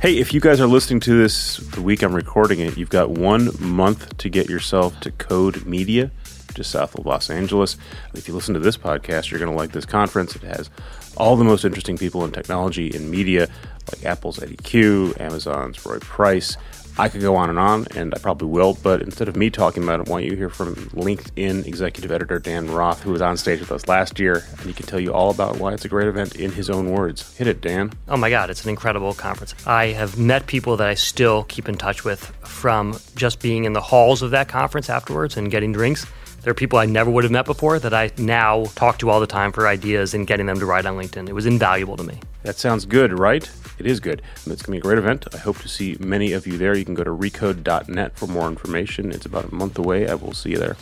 [0.00, 3.10] Hey, if you guys are listening to this the week I'm recording it, you've got
[3.10, 6.10] one month to get yourself to Code Media,
[6.54, 7.76] just south of Los Angeles.
[8.14, 10.34] If you listen to this podcast, you're going to like this conference.
[10.34, 10.70] It has
[11.18, 13.46] all the most interesting people in technology and media,
[13.92, 16.56] like Apple's Eddy Cue, Amazon's Roy Price.
[17.00, 19.82] I could go on and on, and I probably will, but instead of me talking
[19.82, 23.38] about it, I want you hear from LinkedIn executive editor Dan Roth, who was on
[23.38, 25.88] stage with us last year, and he can tell you all about why it's a
[25.88, 27.34] great event in his own words.
[27.38, 27.90] Hit it, Dan.
[28.06, 29.54] Oh my God, it's an incredible conference.
[29.66, 33.72] I have met people that I still keep in touch with from just being in
[33.72, 36.04] the halls of that conference afterwards and getting drinks.
[36.42, 39.20] There are people I never would have met before that I now talk to all
[39.20, 41.30] the time for ideas and getting them to write on LinkedIn.
[41.30, 42.20] It was invaluable to me.
[42.42, 43.48] That sounds good, right?
[43.78, 44.22] It is good.
[44.36, 45.26] It's going to be a great event.
[45.34, 46.76] I hope to see many of you there.
[46.76, 49.12] You can go to recode.net for more information.
[49.12, 50.08] It's about a month away.
[50.08, 50.76] I will see you there.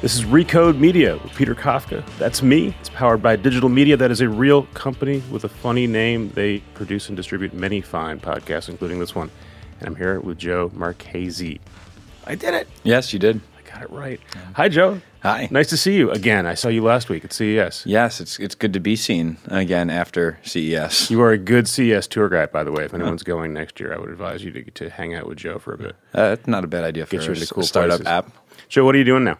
[0.00, 2.04] This is Recode Media with Peter Kafka.
[2.18, 2.74] That's me.
[2.80, 6.30] It's powered by digital media that is a real company with a funny name.
[6.30, 9.30] They produce and distribute many fine podcasts, including this one.
[9.78, 11.60] And I'm here with Joe Marchese.
[12.26, 12.68] I did it.
[12.82, 13.40] Yes, you did.
[13.56, 14.18] I got it right.
[14.54, 15.00] Hi, Joe.
[15.22, 15.46] Hi.
[15.52, 16.46] Nice to see you again.
[16.46, 17.86] I saw you last week at CES.
[17.86, 21.12] Yes, it's it's good to be seen again after CES.
[21.12, 22.84] You are a good CES tour guide, by the way.
[22.84, 25.60] If anyone's going next year, I would advise you to, to hang out with Joe
[25.60, 25.96] for a bit.
[26.12, 28.06] Uh, not a bad idea for Get you into a cool startup places.
[28.08, 28.32] app.
[28.68, 29.38] Joe, what are you doing now?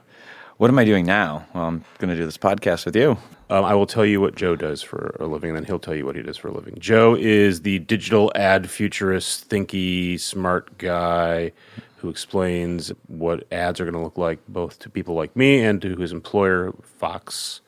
[0.59, 1.47] What am I doing now?
[1.53, 3.19] Well, I'm going to do this podcast with you.
[3.51, 5.97] Um, I will tell you what Joe does for a living, and then he'll tell
[5.97, 6.77] you what he does for a living.
[6.79, 11.51] Joe is the digital ad futurist, thinky, smart guy
[12.03, 15.81] who explains what ads are going to look like both to people like me and
[15.81, 17.61] to his employer, Fox,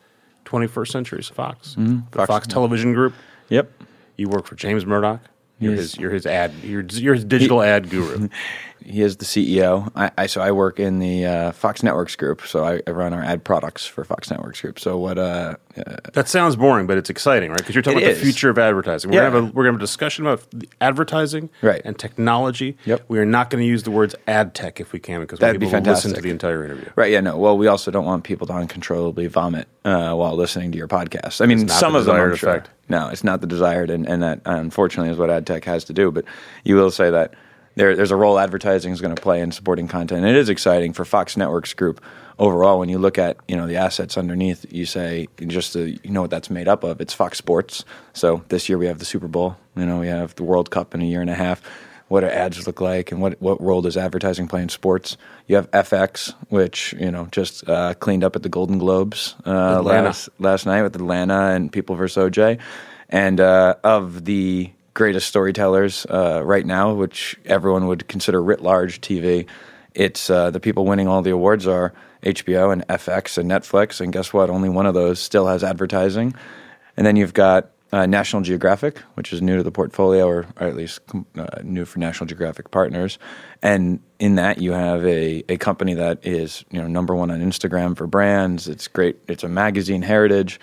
[0.45, 2.01] 21st Century Fox, mm-hmm.
[2.11, 3.15] the Fox, Fox- Television Group.
[3.49, 3.71] Yep.
[4.17, 5.21] You work for James Murdoch.
[5.61, 8.29] You're his, you're his ad, you're, you're his digital ad guru.
[8.87, 9.91] He is the CEO.
[9.97, 12.47] I, I so I work in the uh, Fox Networks group.
[12.47, 14.79] So I, I run our ad products for Fox Networks group.
[14.79, 15.17] So what?
[15.17, 17.57] Uh, uh, That sounds boring, but it's exciting, right?
[17.59, 18.19] Because you're talking about is.
[18.19, 19.11] the future of advertising.
[19.11, 19.31] We're Yeah.
[19.31, 20.47] gonna have a, we're gonna have a discussion about
[20.83, 21.81] advertising Right.
[21.83, 22.77] and technology.
[22.85, 23.07] Yep.
[23.09, 25.61] We are not going to use the words ad tech if we can, because That'd
[25.61, 26.91] be people to listen to the entire interview.
[26.95, 27.11] right?
[27.11, 27.21] Yeah.
[27.21, 27.39] No.
[27.39, 31.41] Well, we also don't want people to uncontrollably vomit uh, while listening to your podcast.
[31.41, 32.17] I mean, some of them.
[32.17, 32.51] I'm sure.
[32.51, 32.69] effect.
[32.89, 35.93] No, it's not the desired, and, and that unfortunately is what ad tech has to
[35.93, 36.11] do.
[36.11, 36.25] But
[36.65, 37.35] you will say that
[37.77, 40.25] there, there's a role advertising is going to play in supporting content.
[40.25, 42.01] And it is exciting for Fox Networks Group
[42.39, 42.79] overall.
[42.79, 46.31] When you look at you know the assets underneath, you say just you know what
[46.31, 47.01] that's made up of.
[47.01, 47.85] It's Fox Sports.
[48.13, 49.57] So this year we have the Super Bowl.
[49.77, 51.63] You know we have the World Cup in a year and a half.
[52.09, 55.17] What do ads look like, and what what role does advertising play in sports?
[55.47, 59.81] You have FX, which you know just uh, cleaned up at the Golden Globes uh,
[59.83, 62.17] last last night with Atlanta and People vs.
[62.17, 62.61] OJ,
[63.09, 69.01] and uh, of the greatest storytellers uh, right now, which everyone would consider writ large
[69.01, 69.47] TV.
[69.95, 71.93] It's uh, the people winning all the awards are
[72.23, 74.51] HBO and FX and Netflix, and guess what?
[74.51, 76.35] Only one of those still has advertising.
[76.97, 80.67] And then you've got uh, National Geographic, which is new to the portfolio, or, or
[80.67, 81.01] at least
[81.39, 83.21] uh, new for National Geographic partners.
[83.63, 87.41] And in that, you have a, a company that is you know number one on
[87.41, 88.67] Instagram for brands.
[88.67, 89.19] It's great.
[89.29, 90.59] It's a magazine heritage.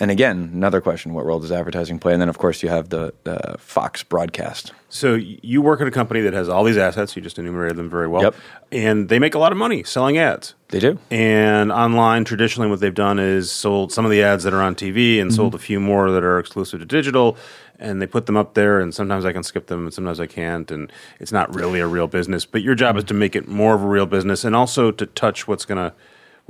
[0.00, 2.14] And again, another question: What role does advertising play?
[2.14, 4.72] And then, of course, you have the, the Fox broadcast.
[4.88, 7.14] So you work at a company that has all these assets.
[7.14, 8.22] You just enumerated them very well.
[8.22, 8.34] Yep.
[8.72, 10.54] And they make a lot of money selling ads.
[10.68, 10.98] They do.
[11.10, 14.74] And online, traditionally, what they've done is sold some of the ads that are on
[14.74, 15.36] TV and mm-hmm.
[15.36, 17.36] sold a few more that are exclusive to digital.
[17.78, 20.26] And they put them up there, and sometimes I can skip them, and sometimes I
[20.26, 20.70] can't.
[20.70, 22.44] And it's not really a real business.
[22.44, 25.06] But your job is to make it more of a real business, and also to
[25.06, 25.94] touch what's gonna,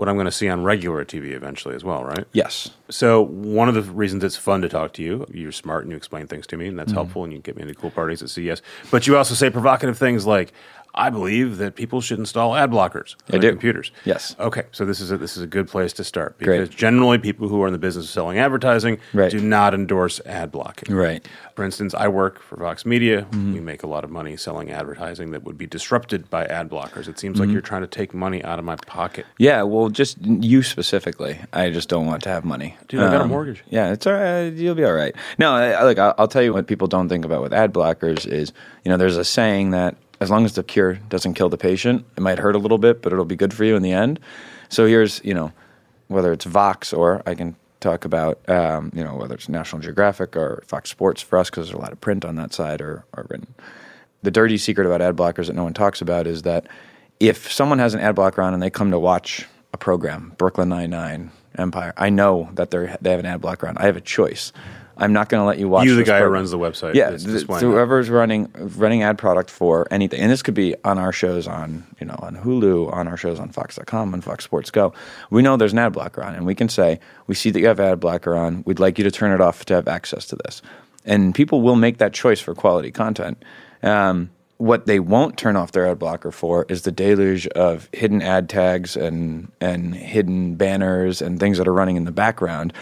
[0.01, 2.25] what I'm gonna see on regular TV eventually as well, right?
[2.33, 2.71] Yes.
[2.89, 5.97] So one of the reasons it's fun to talk to you, you're smart and you
[5.99, 6.79] explain things to me, and Mm-hmm.
[6.79, 8.63] that's helpful, and you get me into cool parties at CES.
[8.91, 10.55] But you also say provocative things like,
[10.95, 13.51] "I believe that people should install ad blockers on I their do.
[13.51, 14.37] computers." Yes.
[14.39, 16.79] Okay, so this is a, this is a good place to start because Great.
[16.79, 19.31] generally people who are in the business of selling advertising Right.
[19.31, 20.95] do not endorse ad blocking.
[20.95, 21.27] Right.
[21.57, 23.23] For instance, I work for Vox Media.
[23.23, 23.55] Mm-hmm.
[23.55, 27.09] We make a lot of money selling advertising that would be disrupted by ad blockers.
[27.09, 27.41] It seems Mm-hmm.
[27.41, 29.27] like you're trying to take money out of my pocket.
[29.39, 31.39] Yeah, well, just you specifically.
[31.53, 32.77] I just don't want to have money.
[32.79, 33.63] Um, Dude, I got a mortgage.
[33.69, 34.47] Yeah, it's all right.
[34.53, 35.15] You'll be all right.
[35.39, 38.27] No, I, look, I'll, I'll tell you what people don't think about with ad blockers
[38.27, 38.53] is,
[38.85, 42.05] you know, there's a saying that as long as the cure doesn't kill the patient,
[42.17, 44.21] it might hurt a little bit, but it'll be good for you in the end.
[44.69, 45.53] So here's, you know,
[46.09, 50.37] whether it's Vox or I can talk about, um, you know, whether it's National Geographic
[50.37, 53.05] or Fox Sports for us because there's a lot of print on that side or,
[53.17, 53.55] or written
[54.23, 56.67] the dirty secret about ad blockers that no one talks about is that
[57.19, 60.69] if someone has an ad blocker on and they come to watch a program, Brooklyn
[60.69, 63.77] Nine Nine, Empire, I know that they they have an ad blocker on.
[63.77, 64.53] I have a choice.
[65.01, 65.87] I'm not going to let you watch.
[65.87, 69.89] You, the guy who runs the website, Yeah, th- whoever's running running ad product for
[69.91, 73.17] anything, and this could be on our shows on you know on Hulu, on our
[73.17, 74.93] shows on Fox.com, on Fox Sports Go.
[75.31, 77.67] We know there's an ad blocker on, and we can say we see that you
[77.67, 78.63] have ad blocker on.
[78.67, 80.63] We'd like you to turn it off to have access to this.
[81.05, 83.43] and people will make that choice for quality content.
[83.83, 88.21] Um, what they won't turn off their ad blocker for is the deluge of hidden
[88.21, 92.75] ad tags and and hidden banners and things that are running in the background.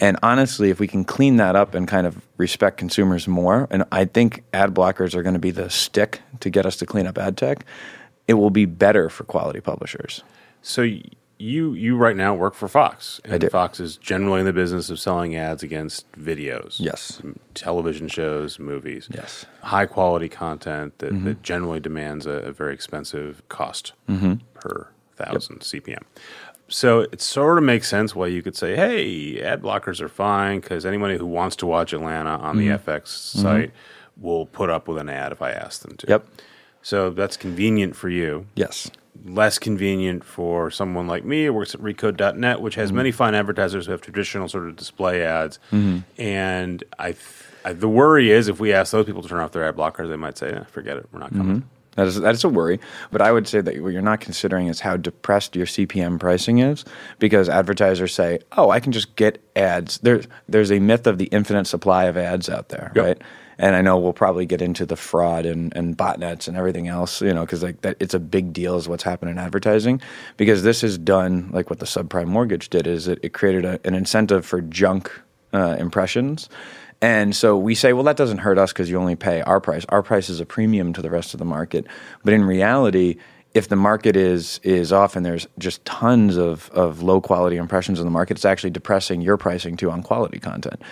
[0.00, 3.84] And honestly, if we can clean that up and kind of respect consumers more, and
[3.90, 7.06] I think ad blockers are going to be the stick to get us to clean
[7.06, 7.64] up ad tech,
[8.28, 10.22] it will be better for quality publishers.
[10.62, 10.82] So
[11.40, 13.48] you you right now work for Fox, and do.
[13.48, 17.20] Fox is generally in the business of selling ads against videos, Yes.
[17.54, 19.46] television shows, movies, Yes.
[19.62, 21.24] high quality content that, Mm-hmm.
[21.26, 24.34] that generally demands a, a very expensive cost Mm-hmm.
[24.54, 26.02] per thousand CPM.
[26.68, 30.60] So it sort of makes sense why you could say, "Hey, ad blockers are fine
[30.60, 32.68] because anybody who wants to watch Atlanta on Mm-hmm.
[32.68, 33.72] the FX site
[34.16, 36.26] will put up with an ad if I ask them to." Yep.
[36.82, 38.90] So that's convenient for you Yes.
[39.24, 42.80] less convenient for someone like me who works at recode.net, which Mm-hmm.
[42.80, 45.58] has many fine advertisers who have traditional sort of display ads.
[45.72, 46.20] Mm-hmm.
[46.20, 47.24] And I, th-
[47.64, 50.08] I, the worry is if we ask those people to turn off their ad blockers,
[50.08, 51.64] they might say, eh, forget it, we're not coming.
[51.98, 52.78] That is that is a worry,
[53.10, 56.60] but I would say that what you're not considering is how depressed your CPM pricing
[56.60, 56.84] is,
[57.18, 61.24] because advertisers say, "Oh, I can just get ads." There's there's a myth of the
[61.26, 63.04] infinite supply of ads out there, Yep.
[63.04, 63.22] right?
[63.58, 67.20] And I know we'll probably get into the fraud and, and botnets and everything else,
[67.20, 70.00] you know, because like that, it's a big deal is what's happened in advertising,
[70.36, 73.80] because this is done like what the subprime mortgage did is it, it created a,
[73.84, 75.10] an incentive for junk
[75.52, 76.48] uh, impressions.
[77.00, 79.84] And so we say, well, that doesn't hurt us because you only pay our price.
[79.88, 81.86] Our price is a premium to the rest of the market.
[82.24, 83.16] But in reality,
[83.54, 87.98] if the market is is off and there's just tons of, of low quality impressions
[87.98, 90.82] in the market, it's actually depressing your pricing too on quality content.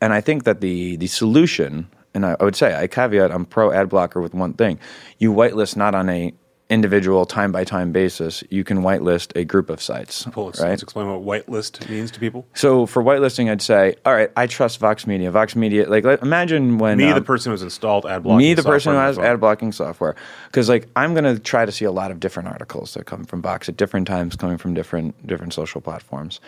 [0.00, 3.44] And I think that the the solution, and I, I would say I caveat I'm
[3.44, 4.78] pro ad blocker with one thing:
[5.18, 6.32] you whitelist not on a
[6.74, 8.44] individual time by time basis.
[8.50, 10.70] You can whitelist a group of sites, let's, right?
[10.70, 12.46] let's explain what whitelist means to people.
[12.52, 15.30] So for whitelisting, I'd say, all right, I trust Vox Media.
[15.30, 18.54] Vox Media, like, let, imagine when Me, um, the person who's installed ad blocking me,
[18.54, 20.16] the person who has ad blocking software,
[20.46, 23.24] because like I'm going to try to see a lot of different articles that come
[23.24, 26.40] from Vox at different times, coming from different different social platforms.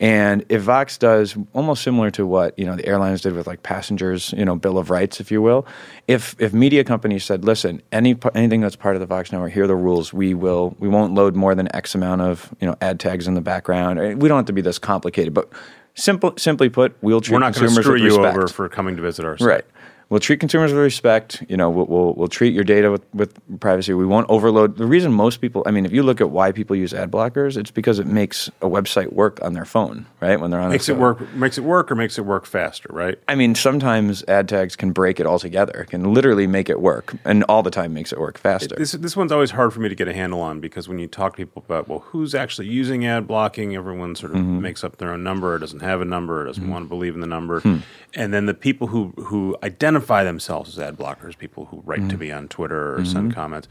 [0.00, 3.62] And if Vox does almost similar to what you know the airlines did with like
[3.62, 5.66] passengers, you know, bill of rights, if you will,
[6.08, 9.64] if if media companies said, listen, any anything that's part of the Vox network, here
[9.64, 10.12] are the rules.
[10.12, 13.34] We will we won't load more than X amount of you know ad tags in
[13.34, 14.20] the background.
[14.20, 15.52] We don't have to be this complicated, but
[15.94, 18.68] simple simply put, we'll treat We're not going to consumers screw with you over for
[18.68, 19.48] coming to visit our site.
[19.48, 19.64] Right.
[20.10, 21.42] We'll treat consumers with respect.
[21.48, 23.94] You know, we'll, we'll, we'll treat your data with, with privacy.
[23.94, 24.76] We won't overload.
[24.76, 27.56] The reason most people, I mean, if you look at why people use ad blockers,
[27.56, 30.38] it's because it makes a website work on their phone, right?
[30.38, 31.00] When they're on Makes it phone.
[31.00, 31.32] work.
[31.34, 33.18] Makes it work, or makes it work faster, right?
[33.28, 35.72] I mean, sometimes ad tags can break it altogether.
[35.80, 38.74] It can literally make it work, and all the time makes it work faster.
[38.76, 41.06] This this one's always hard for me to get a handle on because when you
[41.06, 44.60] talk to people about well, who's actually using ad blocking, everyone sort of Mm-hmm.
[44.60, 47.14] makes up their own number, or doesn't have a number, or doesn't want to believe
[47.14, 47.78] in the number, Hmm.
[48.14, 49.93] and then the people who who identify
[50.24, 52.08] themselves as ad blockers, people who write Mm-hmm.
[52.08, 53.68] to me on Twitter or send comments,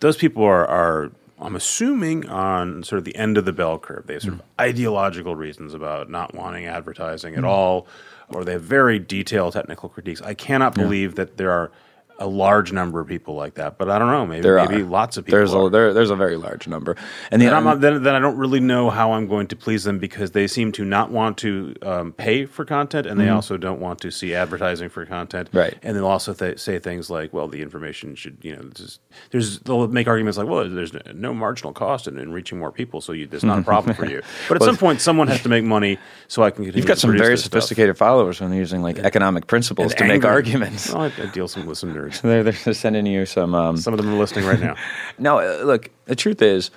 [0.00, 1.10] those people are are.
[1.40, 4.06] I'm assuming on sort of the end of the bell curve.
[4.06, 4.46] They have sort of Hmm.
[4.60, 7.88] ideological reasons about not wanting advertising at all,
[8.28, 10.22] or they have very detailed technical critiques.
[10.22, 11.72] I cannot believe that there are
[12.18, 14.26] a large number of people like that, but I don't know.
[14.26, 15.38] Maybe there maybe are lots of people.
[15.38, 15.66] There's are.
[15.66, 16.96] a there, there's a very large number,
[17.30, 19.84] and the And I'm then, then I don't really know how I'm going to please
[19.84, 23.56] them because they seem to not want to um, pay for content, and they also
[23.56, 25.48] don't want to see advertising for content.
[25.48, 25.58] Mm-hmm.
[25.58, 25.78] Right.
[25.82, 29.58] And they'll also th- say things like, "Well, the information should, you know, is, there's."
[29.60, 33.12] They'll make arguments like, "Well, there's no marginal cost in, in reaching more people, so
[33.12, 35.64] you, there's not a problem for you." But at some point, someone has to make
[35.64, 36.64] money, so I can.
[36.64, 40.92] You've got some very sophisticated followers when they're using like economic principles to make arguments.
[40.92, 42.20] Well, I, I deal some with some nerds.
[42.20, 44.76] They're, they're sending you some um, Some of them are listening right now.
[45.18, 46.70] No, uh, look, the truth is,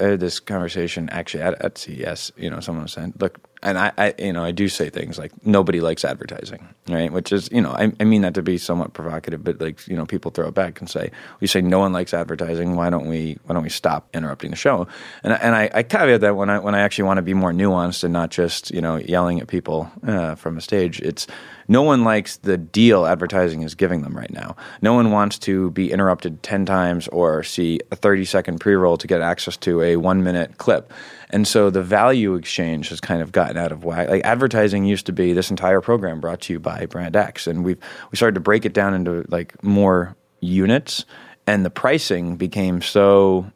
[0.00, 2.32] I had this conversation actually at, at CES.
[2.36, 5.18] You know, someone was saying, look, and I, I, you know, I do say things
[5.18, 7.10] like nobody likes advertising, right?
[7.10, 9.96] Which is, you know, I, I mean that to be somewhat provocative, but like, you
[9.96, 12.76] know, people throw it back and say, we say no one likes advertising.
[12.76, 14.86] Why don't we, why don't we stop interrupting the show?
[15.22, 17.52] And and I, I caveat that when I when I actually want to be more
[17.52, 21.26] nuanced and not just you know yelling at people uh, from a stage, it's
[21.68, 24.56] no one likes the deal advertising is giving them right now.
[24.82, 28.96] No one wants to be interrupted 10 times or see a 30 second pre roll
[28.98, 30.92] to get access to a one minute clip.
[31.30, 34.08] And so the value exchange has kind of gotten out of whack.
[34.08, 37.46] Like advertising used to be this entire program brought to you by Brand X.
[37.46, 37.78] And we've
[38.10, 41.04] we started to break it down into like more units.
[41.46, 43.50] And the pricing became so,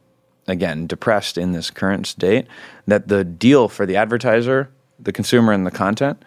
[0.47, 2.47] again, depressed in this current state
[2.87, 6.23] that the deal for the advertiser, the consumer, and the content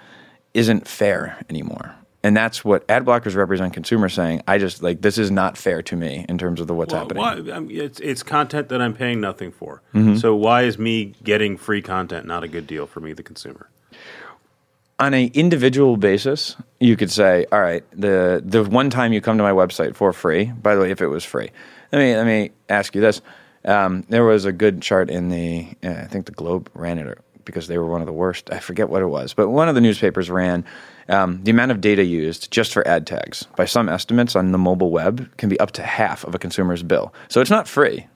[0.55, 1.95] isn't fair anymore.
[2.25, 5.83] And that's what ad blockers represent consumers saying, I just like this is not fair
[5.83, 7.21] to me in terms of the what's Well, happening.
[7.49, 9.83] why- I mean, it's, it's content that I'm paying nothing for.
[9.95, 10.17] Mm-hmm.
[10.17, 13.69] So why is me getting free content not a good deal for me, the consumer?
[14.99, 19.37] on a individual basis, you could say, all right, the the one time you come
[19.37, 20.45] to my website for free.
[20.45, 21.51] By the way, if it was free,
[21.91, 23.21] let me let me ask you this:
[23.65, 27.19] um, there was a good chart in the uh, I think the Globe ran it
[27.45, 28.53] because they were one of the worst.
[28.53, 30.65] I forget what it was, but one of the newspapers ran
[31.09, 33.47] um, the amount of data used just for ad tags.
[33.57, 36.83] By some estimates on the mobile web, can be up to half of a consumer's
[36.83, 37.13] bill.
[37.29, 38.07] So it's not free.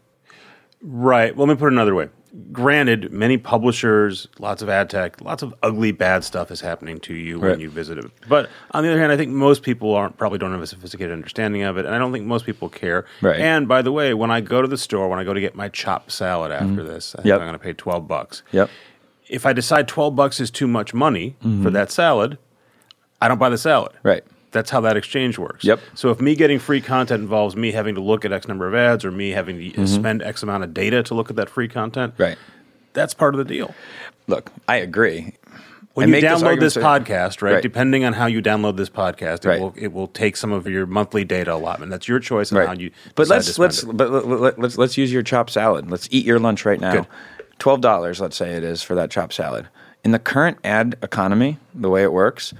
[0.83, 1.35] Right.
[1.35, 2.09] Well, let me put it another way.
[2.53, 7.15] Granted, many publishers, lots of ad tech, lots of ugly, bad stuff is happening to
[7.15, 7.53] you Right.
[7.53, 8.11] when you visit it.
[8.29, 11.13] But on the other hand, I think most people aren't probably don't have a sophisticated
[11.13, 13.07] understanding of it, and I don't think most people care.
[13.23, 13.41] Right.
[13.41, 15.55] And by the way, when I go to the store, when I go to get
[15.55, 17.29] my chopped salad after this, I think Mm-hmm.
[17.29, 17.41] Yep.
[17.41, 18.43] I'm going to pay twelve bucks.
[18.53, 18.69] Yep.
[19.29, 22.37] If I decide twelve bucks is too much money for that salad,
[23.27, 23.93] I don't buy the salad.
[23.97, 24.09] Mm-hmm.
[24.09, 24.25] Right.
[24.53, 25.65] That's how that exchange works.
[25.65, 25.81] Yep.
[25.95, 28.75] So if me getting free content involves me having to look at X number of
[28.75, 31.67] ads or me having to spend X amount of data to look at that free
[31.69, 32.23] content, Mm-hmm.
[32.23, 32.39] Right.
[32.93, 33.75] that's part of the deal.
[34.29, 35.35] Look, I agree.
[35.95, 37.63] When I you download argument this, podcast, right, Right.
[37.63, 39.61] Depending on how you download this podcast, it Right.
[39.61, 41.91] will it will take some of your monthly data allotment.
[41.91, 42.69] That's your choice on right.
[42.69, 42.91] how you.
[43.15, 43.97] but let's let's it.
[43.97, 45.91] but let, let's let's use your chopped salad.
[45.91, 46.93] Let's eat your lunch right now.
[46.93, 47.07] Good.
[47.59, 49.69] Twelve dollars, let's say it is for that chopped salad.
[50.05, 52.53] In the current ad economy, the way it works,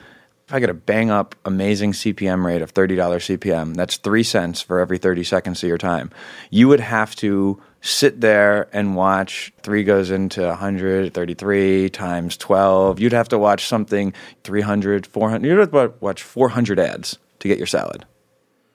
[0.47, 4.23] if I get a bang up amazing CPM rate of thirty dollars CPM, that's three
[4.23, 6.11] cents for every thirty seconds of your time.
[6.51, 13.13] You would have to sit there and watch three goes into 133 times 12 you'd
[13.13, 14.13] have to watch something
[14.43, 18.05] 300 400 you'd have to watch 400 ads to get your salad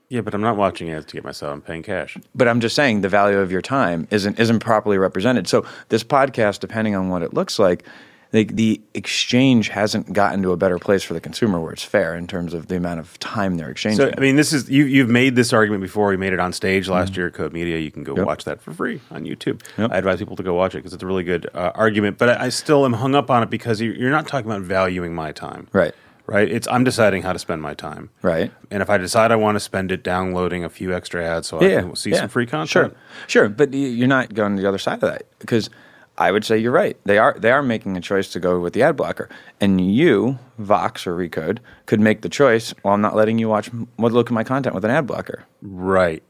[0.07, 1.55] Yeah, but I'm not watching ads to get my salad.
[1.55, 2.17] I'm paying cash.
[2.33, 5.47] but I'm just saying the value of your time isn't isn't properly represented.
[5.47, 7.83] So this podcast, depending on what it looks like,
[8.31, 12.15] the, the exchange hasn't gotten to a better place for the consumer where it's fair
[12.15, 13.97] in terms of the amount of time they're exchanging.
[14.07, 14.85] So I mean, this is you.
[14.85, 16.07] You've made this argument before.
[16.07, 17.77] We made it on stage last year at Code Media.
[17.77, 18.19] You can go Mm-hmm.
[18.19, 18.27] Yep.
[18.27, 19.61] watch that for free on YouTube.
[19.77, 19.91] Yep.
[19.91, 22.17] I advise people to go watch it because it's a really good uh, argument.
[22.17, 24.61] But I, I still am hung up on it because you- you're not talking about
[24.61, 25.93] valuing my time, Right.
[26.27, 26.49] Right.
[26.49, 28.51] It's I'm deciding how to spend my time, Right.
[28.69, 31.57] And if I decide I want to spend it downloading a few extra ads so
[31.57, 32.91] I can see some free content, Sure,
[33.27, 35.69] sure, but you're not going to the other side of that because
[36.21, 36.95] I would say you're right.
[37.03, 39.27] They are they are making a choice to go with the ad blocker,
[39.59, 42.75] and you, Vox or Recode, could make the choice.
[42.83, 45.45] Well, I'm not letting you watch look at my content with an ad blocker.
[45.63, 46.21] Right.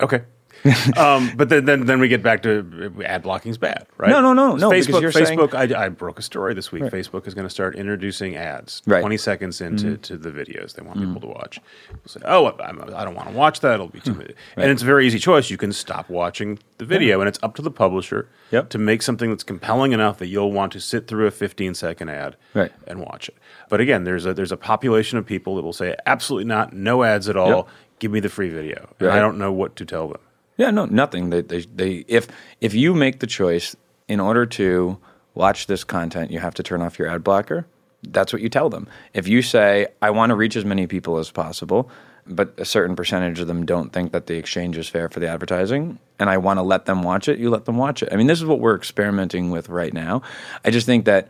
[0.00, 0.22] Okay.
[0.96, 4.10] um, but then, then, then we get back to uh, ad blocking's bad, right?
[4.10, 5.54] No, no, no, no, Facebook, you're saying- Facebook.
[5.54, 6.82] I, I broke a story this week.
[6.84, 8.96] Facebook is going to start introducing ads, Right.
[8.96, 9.02] Mm-hmm.
[9.02, 11.60] twenty seconds into to the videos they want people to watch.
[11.88, 13.74] People say, "Oh, I'm, I don't want to watch that.
[13.74, 14.32] It'll be too." much.
[14.56, 15.50] And it's a very easy choice.
[15.50, 18.70] You can stop watching the video, and it's up to the publisher Yep.
[18.70, 22.08] to make something that's compelling enough that you'll want to sit through a 15 second
[22.08, 22.70] ad Right.
[22.86, 23.36] and watch it.
[23.68, 26.72] But again, there's a there's a population of people that will say, "Absolutely not.
[26.72, 27.48] No ads at all.
[27.48, 27.68] Yep.
[27.98, 29.18] Give me the free video." And Right.
[29.18, 30.20] I don't know what to tell them.
[30.56, 31.30] Yeah, no, nothing.
[31.30, 32.28] They, they, they, if
[32.60, 33.76] if you make the choice
[34.08, 34.98] in order to
[35.34, 37.66] watch this content, you have to turn off your ad blocker.
[38.02, 38.88] That's what you tell them.
[39.14, 41.90] If you say, "I want to reach as many people as possible,"
[42.26, 45.28] but a certain percentage of them don't think that the exchange is fair for the
[45.28, 48.08] advertising, and I want to let them watch it, you let them watch it.
[48.12, 50.22] I mean, this is what we're experimenting with right now.
[50.64, 51.28] I just think that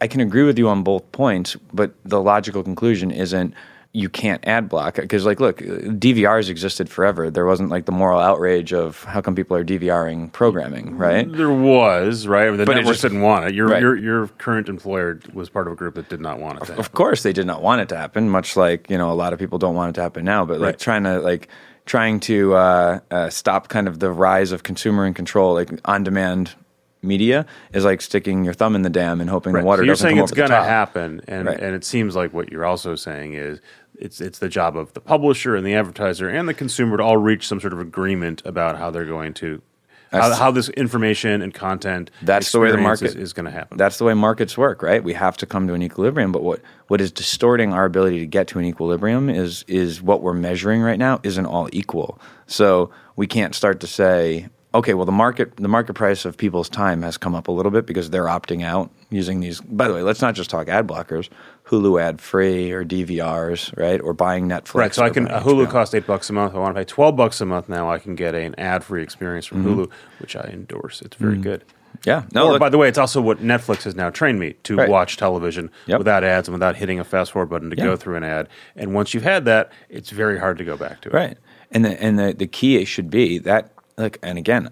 [0.00, 3.54] I can agree with you on both points, but the logical conclusion isn't
[3.94, 8.20] you can't ad block because like look dvrs existed forever there wasn't like the moral
[8.20, 12.50] outrage of how come people are dvring programming right There was right.
[12.54, 13.54] The But it just- didn't want it.
[13.54, 13.80] Your Right.
[13.80, 16.60] your your current employer was part of a group that did not want it.
[16.60, 16.80] To happen.
[16.80, 19.32] of course they did not want it to happen much like you know a lot
[19.32, 20.78] of people don't want it to happen now but like Right.
[20.78, 21.48] trying to like
[21.86, 26.04] trying to uh, uh, stop kind of the rise of consumer and control like on
[26.04, 26.54] demand
[27.00, 29.60] media is like sticking your thumb in the dam and hoping Right.
[29.60, 31.60] the water so you're doesn't saying come it's going to happen, and Right.
[31.60, 33.60] and it seems like what you're also saying is
[33.98, 37.16] it's it's the job of the publisher and the advertiser and the consumer to all
[37.16, 39.62] reach some sort of agreement about how they're going to.
[40.10, 43.50] How, how this information and content That's the way the market is, is going to
[43.50, 43.76] happen.
[43.76, 45.04] That's the way markets work, right?
[45.04, 46.32] We have to come to an equilibrium.
[46.32, 50.22] But what, what is distorting our ability to get to an equilibrium is is what
[50.22, 52.18] we're measuring right now isn't all equal.
[52.46, 56.68] So we can't start to say, okay, well the market the market price of people's
[56.68, 59.60] time has come up a little bit because they're opting out using these.
[59.60, 61.28] By the way, let's not just talk ad blockers,
[61.66, 64.00] Hulu ad free or DVRs, right?
[64.00, 64.74] Or buying Netflix.
[64.74, 66.54] Right, so I can a Hulu costs eight bucks a month.
[66.54, 67.90] I want to pay twelve bucks a month now.
[67.90, 69.80] I can get an ad-free experience from Mm-hmm.
[69.80, 71.02] Hulu, which I endorse.
[71.02, 71.64] It's very good.
[72.06, 72.24] Yeah.
[72.32, 74.76] No, or look- by the way, it's also what Netflix has now trained me to
[74.76, 74.88] Right.
[74.88, 75.98] watch television Yep.
[75.98, 77.84] without ads and without hitting a fast forward button to Yeah.
[77.84, 78.48] go through an ad.
[78.76, 81.14] And once you've had that, it's very hard to go back to it.
[81.14, 81.38] Right.
[81.72, 84.70] And the and the, the key should be that like and again,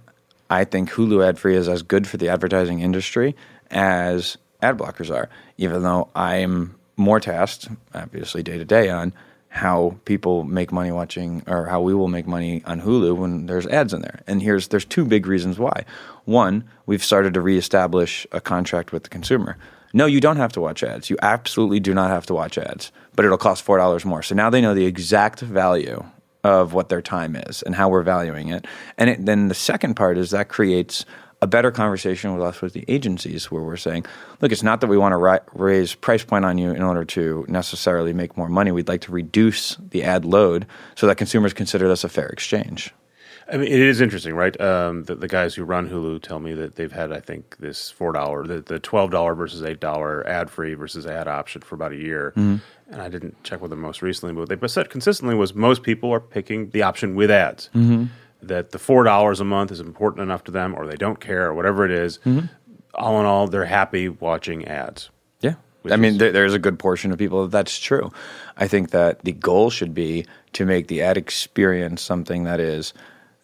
[0.49, 3.37] I think Hulu ad free is as good for the advertising industry
[3.71, 5.29] as ad blockers are,
[5.59, 9.13] even though I'm more tasked, obviously day to day, on
[9.49, 13.67] how people make money watching or how we will make money on Hulu when there's
[13.67, 14.21] ads in there.
[14.27, 15.85] And here's there's two big reasons why.
[16.25, 19.57] One, we've started to reestablish a contract with the consumer.
[19.93, 21.09] no, you don't have to watch ads.
[21.09, 24.23] You absolutely do not have to watch ads, but it'll cost four dollars more.
[24.23, 26.05] So now they know the exact value
[26.47, 28.67] of what their time is and how we're valuing it.
[28.97, 31.05] And it, then the second part is that creates
[31.43, 34.07] a better conversation with us with the agencies where we're saying,
[34.41, 37.05] look, it's not that we want to ri- raise price point on you in order
[37.05, 38.71] to necessarily make more money.
[38.71, 42.95] We'd like to reduce the ad load so that consumers consider this a fair exchange.
[43.49, 44.59] I mean, it is interesting, right?
[44.61, 47.91] Um, the, the, guys who run Hulu tell me that they've had, I think, this
[47.91, 51.77] four dollar, the, the twelve dollar versus eight dollar ad free versus ad option for
[51.77, 52.33] about a year.
[52.37, 52.57] Mm-hmm.
[52.89, 55.83] And I didn't check with them most recently, but what they said consistently was most
[55.83, 57.71] people are picking the option with ads.
[57.75, 58.05] Mm-hmm
[58.43, 61.47] that the four dollars a month is important enough to them, or they don't care,
[61.47, 62.47] or whatever it is, mm-hmm.
[62.97, 65.11] All in all, they're happy watching ads.
[65.41, 65.55] Yeah,
[65.91, 68.11] I mean, there, there's a good portion of people that that's true.
[68.57, 72.95] I think that the goal should be to make the ad experience something that is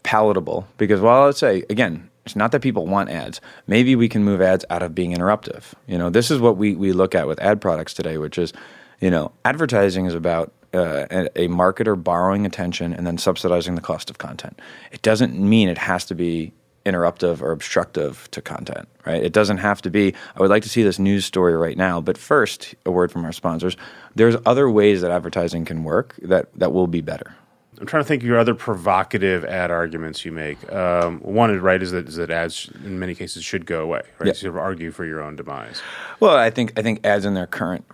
[0.02, 0.66] palatable.
[0.78, 3.40] Because, well, let's say again, it's not that people want ads.
[3.66, 5.74] Maybe we can move ads out of being interruptive.
[5.86, 8.54] You know, this is what we we look at with ad products today, which is,
[9.02, 14.08] you know, advertising is about uh, a, marketer borrowing attention and then subsidizing the cost
[14.08, 14.58] of content.
[14.92, 16.52] It doesn't mean it has to be
[16.86, 19.22] interruptive or obstructive to content, right?
[19.22, 22.00] It doesn't have to be, I would like to see this news story right now.
[22.00, 23.76] But first, a word from our sponsors.
[24.14, 27.34] There's other ways that advertising can work that, that will be better.
[27.80, 30.72] I'm trying to think of your other provocative ad arguments you make.
[30.72, 34.02] Um, one is right is that, is that ads in many cases should go away.
[34.18, 34.36] Right, yep.
[34.36, 35.82] so you argue for your own demise.
[36.20, 37.84] Well, I think I think ads in their current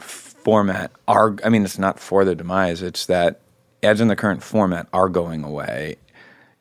[0.48, 3.42] format are, I mean, it's not for their demise, it's that
[3.82, 5.96] ads in the current format are going away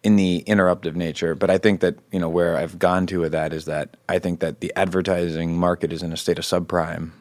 [0.03, 1.36] in the interruptive nature.
[1.36, 4.20] But I think that, you know, where I've gone to with that is that I
[4.20, 7.12] think that the advertising market is in a state of subprime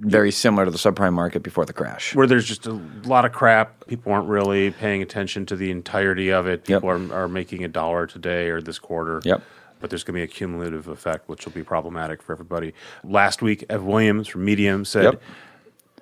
[0.00, 2.14] very similar to the subprime market before the crash.
[2.14, 2.72] Where there's just a
[3.04, 3.86] lot of crap.
[3.86, 6.64] People aren't really paying attention to the entirety of it.
[6.64, 7.10] People yep.
[7.12, 9.22] are, are making a dollar today or this quarter.
[9.24, 9.40] Yep.
[9.78, 12.74] But there's going to be a cumulative effect, which will be problematic for everybody.
[13.04, 15.22] Last week, Ev Williams from Medium said yep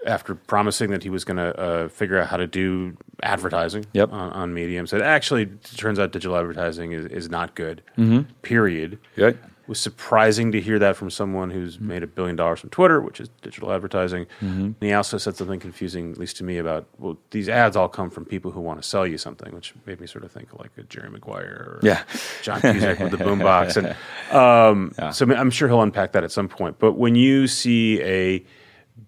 [0.07, 4.13] after promising that he was going to uh, figure out how to do advertising yep.
[4.13, 7.83] on, on, Medium, said actually, it turns out digital advertising is, is not good.
[7.97, 8.31] Mm-hmm.
[8.43, 8.99] Period.
[9.17, 9.35] Yep.
[9.35, 11.89] It was surprising to hear that from someone who's mm-hmm.
[11.89, 14.25] made a billion dollars from Twitter, which is digital advertising.
[14.41, 14.63] Mm-hmm.
[14.63, 17.89] And he also said something confusing, at least to me, about well, these ads all
[17.89, 20.59] come from people who want to sell you something, which made me sort of think
[20.59, 22.05] like a Jerry Maguire or yeah.
[22.43, 23.77] John Cusack with the boombox.
[23.77, 23.89] And
[24.35, 25.11] um, yeah.
[25.11, 26.79] so I'm sure he'll unpack that at some point.
[26.79, 28.45] But when you see a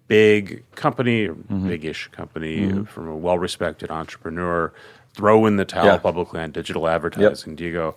[0.07, 1.67] big company, mm-hmm.
[1.67, 2.83] big-ish company mm-hmm.
[2.83, 4.73] from a well-respected entrepreneur
[5.13, 5.97] throw in the towel yeah.
[5.97, 7.51] publicly on digital advertising?
[7.51, 7.57] Yep.
[7.57, 7.95] Do you go,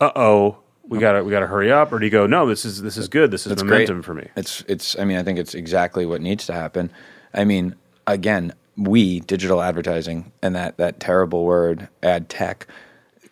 [0.00, 0.58] "Uh oh"?
[0.86, 2.26] We gotta we gotta hurry up, or do you go?
[2.26, 3.30] No, this is this is good.
[3.30, 4.04] This is That's momentum great.
[4.04, 4.28] for me.
[4.36, 4.98] It's it's.
[4.98, 6.90] I mean, I think it's exactly what needs to happen.
[7.32, 7.74] I mean,
[8.06, 12.66] again, we digital advertising and that that terrible word ad tech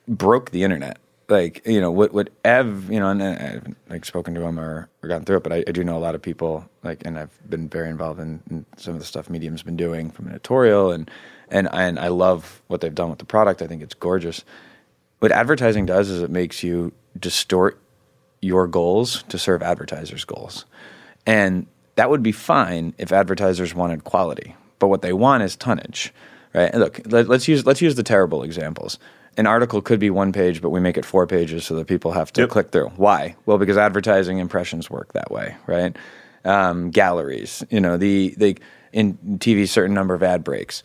[0.09, 3.75] broke the internet like you know what what Ev you know and uh, I have
[3.89, 6.01] like spoken to him or, or gone through it, but I, I, do know a
[6.01, 9.31] lot of people like and I've been very involved in, in, some of the stuff
[9.31, 11.11] Medium's been doing from editorial and
[11.51, 13.63] and and I love what they've done with the product.
[13.63, 14.45] I think it's gorgeous.
[15.21, 17.81] What advertising does is it makes you distort
[18.41, 20.65] your goals to serve advertisers' goals,
[21.27, 26.13] and that would be fine if advertisers wanted quality, but what they want is tonnage,
[26.55, 26.75] right?
[26.75, 28.99] look, let, let's use let's use the terrible examples
[29.37, 32.13] an article could be one page, but we make it four pages so that people
[32.13, 32.51] have to yep.
[32.51, 32.89] click through.
[32.97, 33.35] Why?
[33.47, 35.97] Well, because advertising impressions work that way, right?
[36.45, 38.59] Um, galleries, you know, the the
[38.93, 40.83] in TV certain number of ad breaks.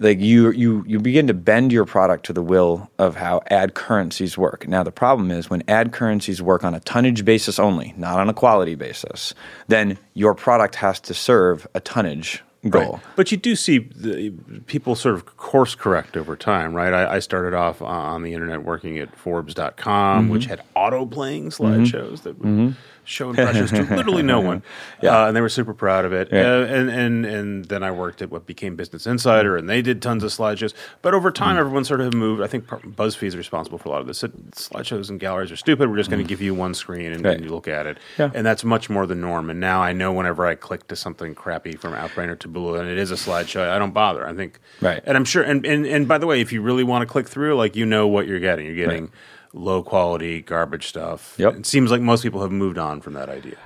[0.00, 3.74] Like you you you begin to bend your product to the will of how ad
[3.74, 4.68] currencies work.
[4.68, 8.28] Now the problem is when ad currencies work on a tonnage basis only, not on
[8.28, 9.34] a quality basis,
[9.66, 12.92] then your product has to serve a tonnage goal.
[12.92, 13.02] Right.
[13.16, 14.30] But you do see the,
[14.66, 16.92] people sort of course correct over time, right?
[16.92, 20.32] I, I, started off on the internet working at Forbes.com, mm-hmm.
[20.32, 22.14] which had auto playing slideshows mm-hmm.
[22.24, 22.70] that would mm-hmm
[23.08, 24.62] show impressions to literally no one.
[25.00, 25.22] Yeah.
[25.22, 26.28] Uh, and they were super proud of it.
[26.32, 26.40] Yeah.
[26.40, 30.02] Uh, and, and, and then I worked at what became Business Insider, and they did
[30.02, 30.74] tons of slideshows.
[31.02, 31.60] But over time, mm.
[31.60, 32.42] everyone sort of moved.
[32.42, 34.22] I think BuzzFeed is responsible for a lot of this.
[34.22, 35.88] Slideshows and galleries are stupid.
[35.88, 36.28] We're just going to mm.
[36.28, 37.36] give you one screen and, right.
[37.36, 37.98] and, you look at it.
[38.18, 38.30] Yeah.
[38.34, 39.50] And that's much more the norm.
[39.50, 42.88] And now I know whenever I click to something crappy from Outbrain or Taboola, and
[42.88, 44.26] it is a slideshow, I don't bother.
[44.26, 45.02] I think, right.
[45.06, 45.44] And I'm sure.
[45.44, 47.86] And, and, and by the way, if you really want to click through, like you
[47.86, 48.66] know what you're getting.
[48.66, 49.04] You're getting.
[49.04, 49.12] Right
[49.52, 51.34] low quality garbage stuff.
[51.38, 51.56] Yep.
[51.56, 53.56] It seems like most people have moved on from that idea.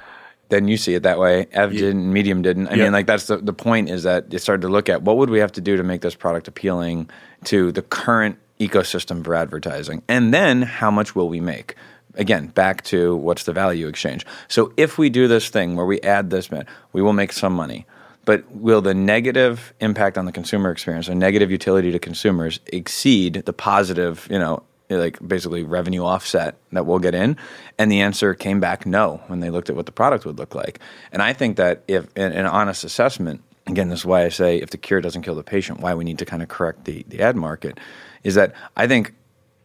[0.49, 1.47] Then you see it that way.
[1.53, 1.81] Ev yeah.
[1.81, 2.69] didn't, Medium didn't.
[2.69, 2.79] I yep.
[2.79, 5.31] mean, like that's the the point is that you started to look at what would
[5.31, 7.09] we have to do to make this product appealing
[7.45, 11.75] to the current ecosystem for advertising, and then how much will we make?
[12.15, 14.27] Again, back to what's the value exchange.
[14.49, 16.51] So if we do this thing where we add this,
[16.93, 17.87] we will make some money.
[18.27, 23.43] But will the negative impact on the consumer experience or negative utility to consumers exceed
[23.47, 24.63] the positive, you know,
[24.97, 27.37] like basically revenue offset that we'll get in?
[27.79, 30.55] And the answer came back no when they looked at what the product would look
[30.55, 30.81] like.
[31.13, 34.59] And I think that if an, an honest assessment, again, this is why I say
[34.59, 37.05] if the cure doesn't kill the patient, why we need to kind of correct the,
[37.09, 37.79] the ad market,
[38.23, 39.15] is that I think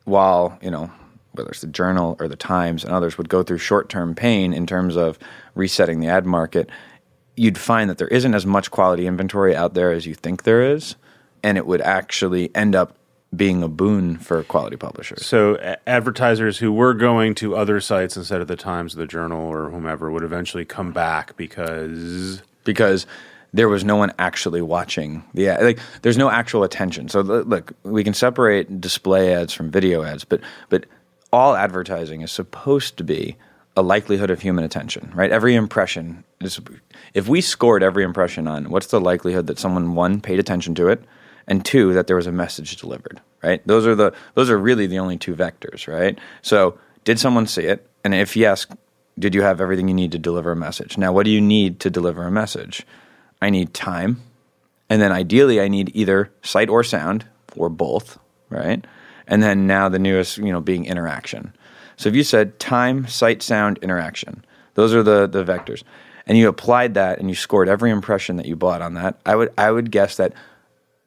[0.05, 0.91] while, you know,
[1.33, 4.53] whether it's the Journal or the Times and others would go through short term pain
[4.53, 5.19] in terms of
[5.55, 6.69] resetting the ad market,
[7.35, 10.63] you'd find that there isn't as much quality inventory out there as you think there
[10.63, 10.95] is.
[11.43, 12.97] And it would actually end up
[13.35, 15.25] being a boon for quality publishers.
[15.25, 19.07] So a- advertisers who were going to other sites instead of the Times, or the
[19.07, 23.05] Journal, or whomever would eventually come back because because
[23.53, 25.63] there was no one actually watching the ad.
[25.63, 27.09] Like, there's no actual attention.
[27.09, 30.85] So look, we can separate display ads from video ads, but but
[31.33, 33.35] all advertising is supposed to be
[33.75, 35.31] a likelihood of human attention, right?
[35.31, 36.59] Every impression is.
[37.13, 40.87] If we scored every impression on what's the likelihood that someone one paid attention to
[40.87, 41.03] it,
[41.47, 43.65] and two that there was a message delivered, right?
[43.65, 46.17] Those are the those are really the only two vectors, right?
[46.41, 47.89] So did someone see it?
[48.03, 48.67] And if yes,
[49.17, 50.97] did you have everything you need to deliver a message?
[50.97, 52.85] Now, what do you need to deliver a message?
[53.41, 54.21] I need time.
[54.89, 58.85] And then ideally, I need either sight or sound or both, right?
[59.27, 61.53] And then now the newest, you know, being interaction.
[61.97, 65.83] So if you said time, sight, sound, interaction, those are the, the vectors.
[66.25, 69.35] And you applied that and you scored every impression that you bought on that, I
[69.35, 70.33] would, I would guess that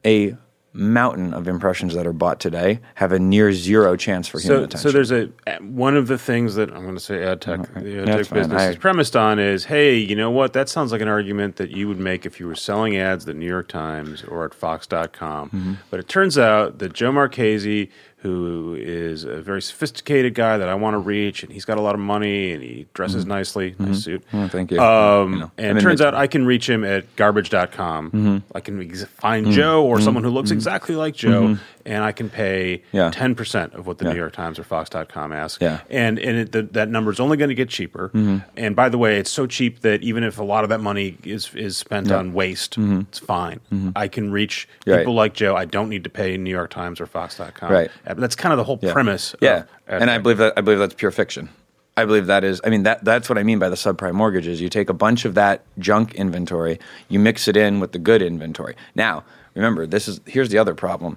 [0.05, 0.37] a
[0.73, 4.65] mountain of impressions that are bought today have a near zero chance for human so,
[4.65, 4.81] attention.
[4.81, 5.27] so there's a
[5.63, 8.63] one of the things that I'm going to say ad tech, the ad tech business
[8.63, 10.53] I- is premised on is, hey, you know what?
[10.53, 13.27] That sounds like an argument that you would make if you were selling ads at
[13.27, 15.49] the New York Times or at Fox.com.
[15.49, 15.73] Mm-hmm.
[15.91, 17.91] But it turns out that Joe Marchese,
[18.23, 21.81] who is a very sophisticated guy that I want to reach, and he's got a
[21.81, 23.33] lot of money and he dresses mm-hmm.
[23.33, 23.95] nicely, nice mm-hmm.
[23.95, 24.25] suit.
[24.33, 24.81] Oh, thank you.
[24.81, 28.11] Um, You know, and it turns out I can reach him at garbage.com.
[28.11, 28.39] Mm-hmm.
[28.55, 31.57] I can ex- find Joe or someone who looks exactly like Joe,
[31.87, 33.11] and I can pay Yeah.
[33.11, 34.13] 10% of what the Yeah.
[34.13, 35.61] New York Times or Fox.com asks.
[35.63, 35.81] Yeah.
[35.89, 38.11] And, and it, the, that number is only going to get cheaper.
[38.11, 38.39] Mm-hmm.
[38.57, 41.17] And by the way, it's so cheap that even if a lot of that money
[41.25, 43.61] is, is spent on waste, it's fine.
[43.97, 44.91] I can reach Mm-hmm.
[44.91, 44.99] Right.
[44.99, 45.55] people like Joe.
[45.57, 47.71] I don't need to pay New York Times or Fox.com.
[47.71, 47.91] Right.
[48.17, 48.93] Uh, That's kind of the whole Yeah.
[48.93, 49.35] premise.
[49.41, 51.49] Yeah, ad and I believe that I believe that's pure fiction.
[51.97, 52.61] I believe that is.
[52.65, 54.61] I mean that that's what I mean by the subprime mortgages.
[54.61, 58.23] You take a bunch of that junk inventory, you mix it in with the good
[58.23, 58.75] inventory.
[58.95, 61.17] Now, remember, this is here's the other problem.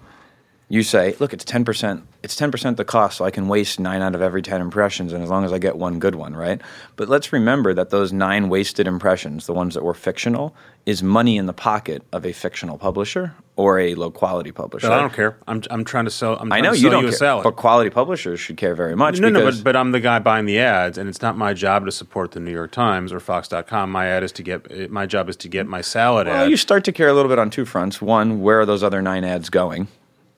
[0.69, 2.03] You say, look, it's ten percent.
[2.23, 5.13] It's ten percent the cost, so I can waste nine out of every ten impressions,
[5.13, 6.60] and as long as I get one good one, right?
[6.95, 11.38] But let's remember that those nine wasted impressions, the ones that were fictional, is money
[11.38, 14.88] in the pocket of a fictional publisher or a low quality publisher.
[14.88, 15.38] But I don't care.
[15.48, 16.38] I'm, I'm trying to sell.
[16.39, 19.20] I'm I know to you don't you care, but quality publishers should care very much.
[19.20, 21.86] No, no, but, but I'm the guy buying the ads, and it's not my job
[21.86, 23.92] to support the New York Times or Fox.com.
[23.92, 26.50] My ad is to get my job is to get my salad Well, ad.
[26.50, 28.02] you start to care a little bit on two fronts.
[28.02, 29.88] One, where are those other nine ads going?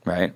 [0.03, 0.33] Right.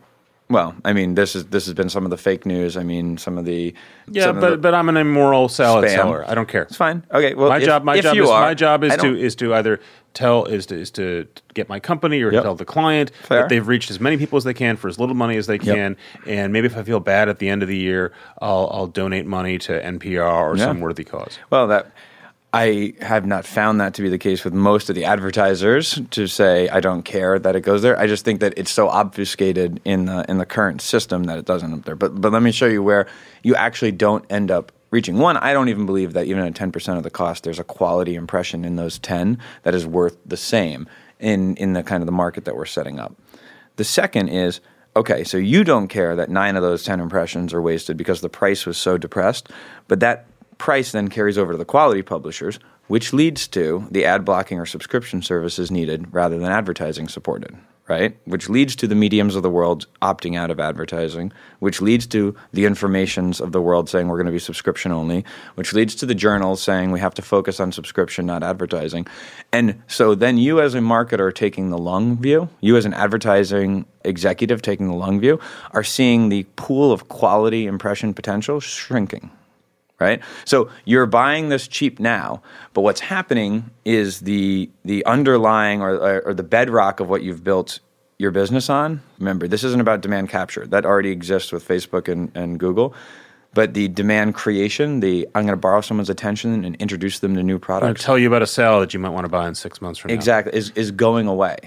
[0.52, 2.76] Well, I mean, this is this has been some of the fake news.
[2.76, 3.74] I mean, some of the
[4.10, 5.94] yeah, some but but I'm an immoral salad Spam.
[5.96, 6.26] seller.
[6.28, 6.64] I don't care.
[6.64, 7.04] it's fine.
[7.12, 7.36] Okay.
[7.36, 9.36] Well, my if- job my if job you is are, my job is to is
[9.36, 9.80] to either
[10.16, 12.42] tell is to is to get my company or Yep.
[12.44, 13.42] tell the client Fair.
[13.42, 15.60] that they've reached as many people as they can for as little money as they
[15.60, 15.76] Yep.
[15.76, 18.88] can, and maybe if I feel bad at the end of the year, I'll I'll
[18.88, 20.66] donate money to NPR or Yeah.
[20.66, 21.38] some worthy cause.
[21.52, 21.92] Well, that
[22.52, 26.00] I have not found that to be the case with most of the advertisers.
[26.12, 28.90] To say I don't care that it goes there, I just think that it's so
[28.90, 31.96] obfuscated in the in the current system that it doesn't up there.
[31.96, 33.08] But but let me show you where
[33.44, 35.20] you actually don't end up reaching.
[35.20, 37.64] One, I don't even believe that even at ten percent of the cost, there's a
[37.64, 40.88] quality impression in those ten that is worth the same
[41.20, 43.16] in in the kind of the market that we're setting up.
[43.76, 44.60] The second is
[44.96, 48.28] okay, so you don't care that nine of those 10 impressions are wasted because the
[48.28, 49.50] price was so depressed,
[49.88, 50.26] but that
[50.60, 54.66] price then carries over to the quality publishers, which leads to the ad blocking or
[54.66, 57.56] subscription services needed rather than advertising supported,
[57.88, 58.18] right?
[58.26, 62.36] Which leads to the mediums of the world opting out of advertising, which leads to
[62.52, 65.24] the informations of the world saying we're going to be subscription only,
[65.56, 69.08] which leads to the journals saying we have to focus on subscription, not advertising.
[69.54, 73.86] And so then you as a marketer taking the long view, you as an advertising
[74.04, 75.40] executive taking the long view,
[75.72, 79.32] are seeing the pool of quality impression potential shrinking
[80.00, 80.22] right?
[80.46, 82.42] So you're buying this cheap now,
[82.74, 87.44] but what's happening is the the underlying or, or, or the bedrock of what you've
[87.44, 87.80] built
[88.18, 89.02] your business on.
[89.18, 90.68] Remember, this isn't about demand capture.
[90.68, 92.94] That already exists with Facebook and, and Google.
[93.54, 97.42] But the demand creation, the I'm going to borrow someone's attention and introduce them to
[97.42, 98.02] new I'm going products.
[98.02, 100.00] to tell you about a sale that you might want to buy in six months
[100.00, 100.16] from now.
[100.16, 101.58] Exactly, is is going away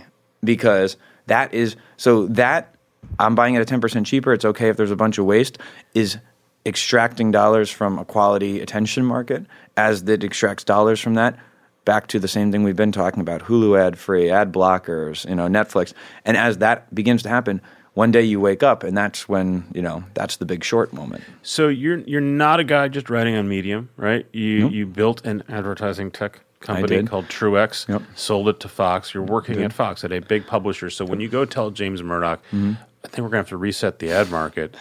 [0.44, 2.74] because that is so that
[3.18, 4.32] I'm buying it at 10% cheaper.
[4.32, 5.58] It's okay if there's a bunch of waste.
[5.94, 6.18] Is
[6.64, 9.44] extracting dollars from a quality attention market
[9.76, 11.36] as it extracts dollars from that
[11.84, 15.34] back to the same thing we've been talking about Hulu ad free, ad blockers, you
[15.34, 15.92] know, Netflix.
[16.24, 17.60] And as that begins to happen,
[17.94, 21.22] one day you wake up and that's when you know that's the big short moment
[21.42, 24.24] So you're you're not a guy just writing on Medium, right?
[24.32, 28.02] You you built an advertising tech company called TrueX, Yep.
[28.14, 29.12] sold it to Fox.
[29.12, 30.88] You're working at Fox at a big publisher.
[30.90, 32.74] So when you go tell James Murdoch, Mm-hmm.
[33.04, 34.76] I think we're gonna have to reset the ad market.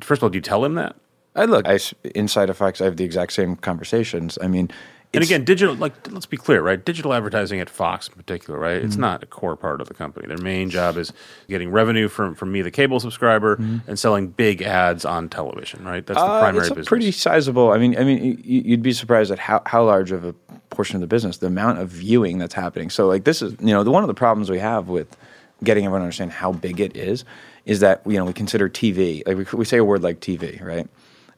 [0.00, 0.96] First of all, do you tell him that?
[1.36, 1.78] I look I,
[2.14, 4.70] inside of Fox I have the exact same conversations I mean
[5.14, 6.84] And again, digital like let's be clear, right?
[6.84, 8.78] Digital advertising at Fox in particular, right?
[8.78, 8.86] Mm-hmm.
[8.86, 10.26] It's not a core part of the company.
[10.26, 11.12] Their main job is
[11.48, 13.54] getting revenue from from me, the cable subscriber,
[13.86, 16.04] and selling big ads on television, right?
[16.04, 16.36] That's the Mm-hmm.
[16.36, 16.88] Uh, primary it's a business.
[16.88, 17.70] pretty sizable.
[17.70, 20.34] I mean, I mean, you'd be surprised at how, how large of a
[20.70, 22.90] portion of the business, the amount of viewing that's happening.
[22.90, 25.16] So, like, this is you know the, one of the problems we have with
[25.64, 27.24] getting everyone to understand how big it is,
[27.64, 30.60] is that you know we consider TV like we, we say a word like TV,
[30.62, 30.88] right?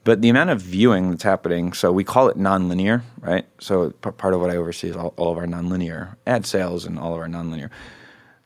[0.05, 3.47] But the amount of viewing that's happening, so we call it nonlinear, right?
[3.61, 6.87] So p- part of what I oversee is all, all of our nonlinear ad sales
[6.87, 7.71] and all of our nonlinear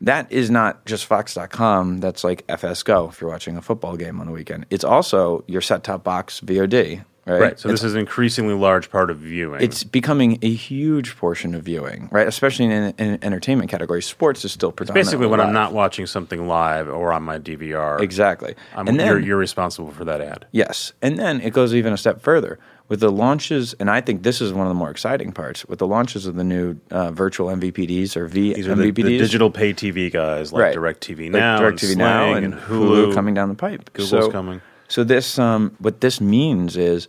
[0.03, 1.99] that is not just Fox.com.
[1.99, 4.67] That's like FS Go if you're watching a football game on a weekend.
[4.69, 7.40] It's also your set top box VOD, right?
[7.40, 7.61] right.
[7.61, 9.61] So it's, this is an increasingly large part of viewing.
[9.61, 12.26] it's becoming a huge portion of viewing, right?
[12.26, 14.02] Especially in an entertainment category.
[14.02, 18.00] Sports is still predominantly basically when I'm not watching something live or on my DVR.
[18.00, 18.54] exactly.
[18.74, 20.46] I'm, and then you're, you're responsible for that ad.
[20.52, 20.92] Yes.
[21.02, 22.58] And then it goes even a step further
[22.88, 25.78] with the launches, and I think this is one of the more exciting parts with
[25.78, 28.54] the launches of the new uh, virtual MVPDs or VMVPDs.
[28.54, 30.76] These are the, the digital pay TV guys like Right.
[30.76, 33.06] DirecTV Like Now, and Now, and, and Hulu.
[33.06, 33.14] Hulu.
[33.14, 33.92] coming down the pipe.
[33.94, 34.61] Google's so, coming.
[34.92, 37.09] So this, um, what this means is,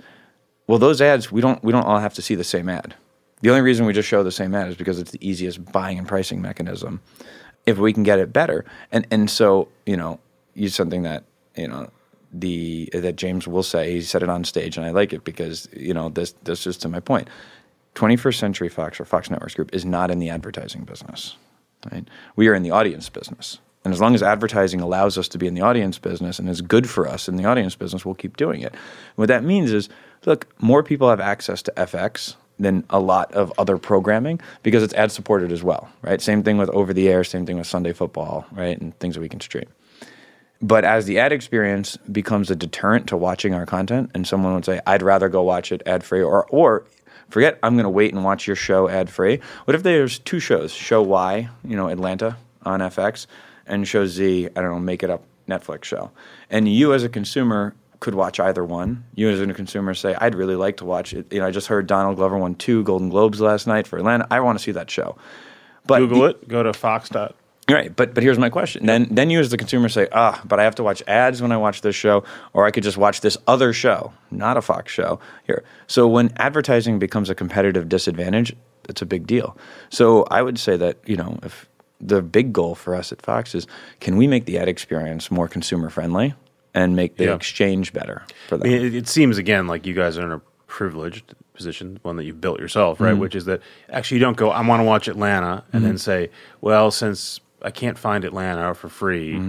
[0.68, 2.96] well, those ads we don't we don't all have to see the same ad.
[3.42, 5.98] The only reason we just show the same ad is because it's the easiest buying
[5.98, 7.02] and pricing mechanism.
[7.66, 10.22] If we can get it better, and and so you know,
[10.54, 11.26] use something that
[11.58, 11.90] you know
[12.32, 13.92] the that James will say.
[13.92, 16.78] He said it on stage, and I like it because you know this this is
[16.78, 17.28] to my point.
[17.96, 21.36] 21st Century Fox or Fox Networks Group is not in the advertising business.
[21.92, 22.08] Right?
[22.38, 23.60] We are in the audience business.
[23.84, 26.62] And as long as advertising allows us to be in the audience business and is
[26.62, 28.74] good for us in the audience business, we'll keep doing it.
[29.16, 29.90] What that means is,
[30.26, 34.94] look, more people have access to FX than a lot of other programming because it's
[34.94, 36.22] ad supported as well, right?
[36.22, 38.80] Same thing with over the air, same thing with Sunday football, right?
[38.80, 39.66] And things that we can stream.
[40.62, 44.64] But as the ad experience becomes a deterrent to watching our content, and someone would
[44.64, 46.86] say, I'd rather go watch it ad free, or, or
[47.28, 49.42] forget I'm going to wait and watch your show ad free.
[49.66, 50.72] What if there's two shows?
[50.72, 53.28] Show Y, you know, Atlanta on FX,
[53.68, 56.12] and show Z, I don't know, make it up Netflix show.
[56.50, 59.06] And you as a consumer could watch either one.
[59.16, 61.32] You as a consumer say, I'd really like to watch it.
[61.32, 64.28] You know, I just heard Donald Glover won two Golden Globes last night for Atlanta.
[64.30, 65.16] I want to see that show.
[65.86, 66.48] But Google the- it.
[66.48, 67.10] Go to Fox.
[67.10, 67.36] Dot.
[67.70, 68.86] Right, but but here's my question.
[68.88, 71.54] Then then you as the consumer say, ah, but I have to watch ads when
[71.54, 74.92] I watch this show, or I could just watch this other show, not a Fox
[74.92, 75.22] show.
[75.48, 78.54] Here, so when advertising becomes a competitive disadvantage,
[78.90, 79.56] it's a big deal.
[79.90, 81.70] So I would say that you know if
[82.06, 83.68] the big goal for us at Fox is,
[84.00, 86.34] can we make the ad experience more consumer friendly
[86.74, 87.36] and make the Yeah.
[87.36, 88.68] exchange better for I them?
[88.70, 92.24] mean, it, it seems again like you guys are in a privileged position, one that
[92.24, 93.04] you've built yourself, Mm-hmm.
[93.06, 93.18] right?
[93.18, 96.30] Which is that actually you don't go, I want to watch Atlanta, and then say,
[96.62, 99.40] well, since I can't find Atlanta for free,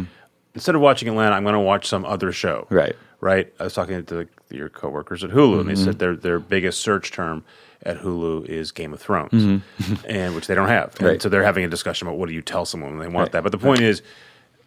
[0.55, 2.63] instead of watching Atlanta, I'm going to watch some other show.
[2.67, 2.75] Mm-hmm.
[2.75, 2.97] Right.
[3.21, 3.53] Right.
[3.59, 7.11] I was talking to your coworkers at Hulu, and they said their their biggest search
[7.11, 7.43] term
[7.85, 9.63] at Hulu is Game of Thrones,
[10.09, 10.85] and which they don't have.
[10.91, 11.05] And Mm-hmm.
[11.07, 11.23] Right.
[11.23, 13.33] so they're having a discussion about what do you tell someone when they want Right.
[13.33, 13.43] that.
[13.43, 14.03] But the point is,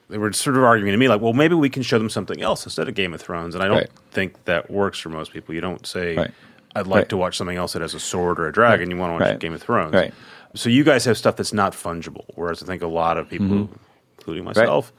[0.09, 2.41] they were sort of arguing to me like, well, maybe we can show them something
[2.41, 3.89] else instead of Game of Thrones, and I don't Right.
[4.11, 5.53] think that works for most people.
[5.55, 6.31] You don't say, Right.
[6.75, 7.09] "I'd like Right.
[7.09, 9.31] to watch something else that has a sword or a dragon." You want to watch
[9.31, 9.39] Right.
[9.39, 10.13] Game of Thrones, Right.
[10.55, 13.69] So you guys have stuff that's not fungible, whereas I think a lot of people,
[14.17, 14.93] including myself,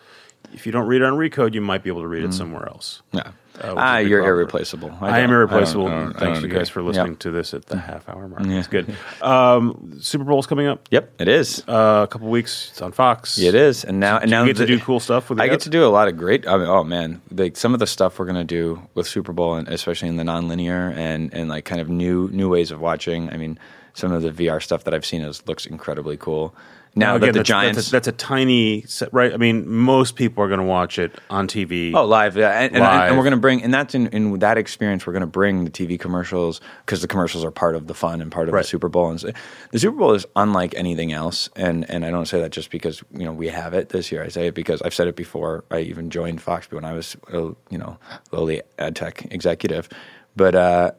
[0.53, 2.67] if you don't read it on Recode, you might be able to read it somewhere
[2.69, 3.03] else.
[3.13, 3.33] Yeah.
[3.61, 4.35] Uh, ah, you're bummer.
[4.35, 4.97] irreplaceable.
[5.01, 5.89] I, am irreplaceable.
[5.89, 8.29] I don't- I don't- Thanks you guys for listening to this at the half hour
[8.29, 8.45] mark.
[8.47, 8.59] Yeah.
[8.59, 8.95] It's good.
[9.23, 10.87] Um, Super is coming up.
[10.93, 11.65] Yep, it is.
[11.67, 12.69] Uh, a couple weeks.
[12.71, 13.37] It's on Fox.
[13.39, 15.45] It is, and now and Do you now get to do cool stuff with the
[15.45, 16.47] I get to do a lot of great.
[16.47, 19.55] I mean, oh man, like some of the stuff we're gonna do with Super Bowl,
[19.55, 23.29] and especially in the nonlinear and and like kind of new new ways of watching.
[23.31, 23.59] I mean,
[23.93, 26.55] some of the VR stuff that I've seen is looks incredibly cool.
[26.95, 29.33] Now Again, that the that's, Giants, That's a, that's a tiny set, right?
[29.33, 31.95] I mean, most people are going to watch it on TV.
[31.95, 33.09] Oh, live, yeah, and, and, Live.
[33.09, 35.65] and we're going to bring, and that's in, in that experience, we're going to bring
[35.65, 38.63] the TV commercials because the commercials are part of the fun and part of Right.
[38.63, 39.11] the Super Bowl.
[39.11, 39.31] And so-
[39.71, 43.03] the Super Bowl is unlike anything else, and and I don't say that just because
[43.13, 44.25] you know we have it this year.
[44.25, 45.65] I say it because I've said it before.
[45.71, 47.37] I even joined Fox when I was a,
[47.71, 47.99] you know
[48.33, 49.89] lowly ad tech executive,
[50.37, 50.55] but.
[50.55, 50.91] uh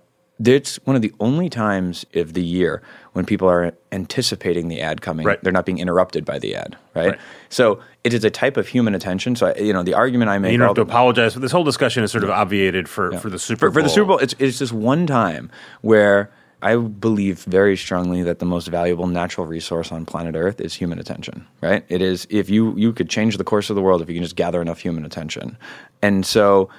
[0.48, 2.82] it's one of the only times of the year
[3.14, 5.26] when people are anticipating the ad coming.
[5.26, 5.44] Right.
[5.44, 7.10] They're not being interrupted by the ad, right?
[7.10, 7.20] Right.
[7.50, 9.36] So it is a type of human attention.
[9.36, 10.54] So I, you know the argument I make.
[10.54, 13.20] you don't have to apologize But this whole discussion is sort of obviated for, yeah.
[13.20, 13.74] for the Super for, Bowl.
[13.74, 14.18] for the Super Bowl.
[14.20, 19.48] It's it's just one time where I believe very strongly that the most valuable natural
[19.48, 21.86] resource on planet Earth is human attention, right?
[21.90, 24.24] It is if you you could change the course of the world if you can
[24.24, 25.58] just gather enough human attention.
[26.02, 26.70] And so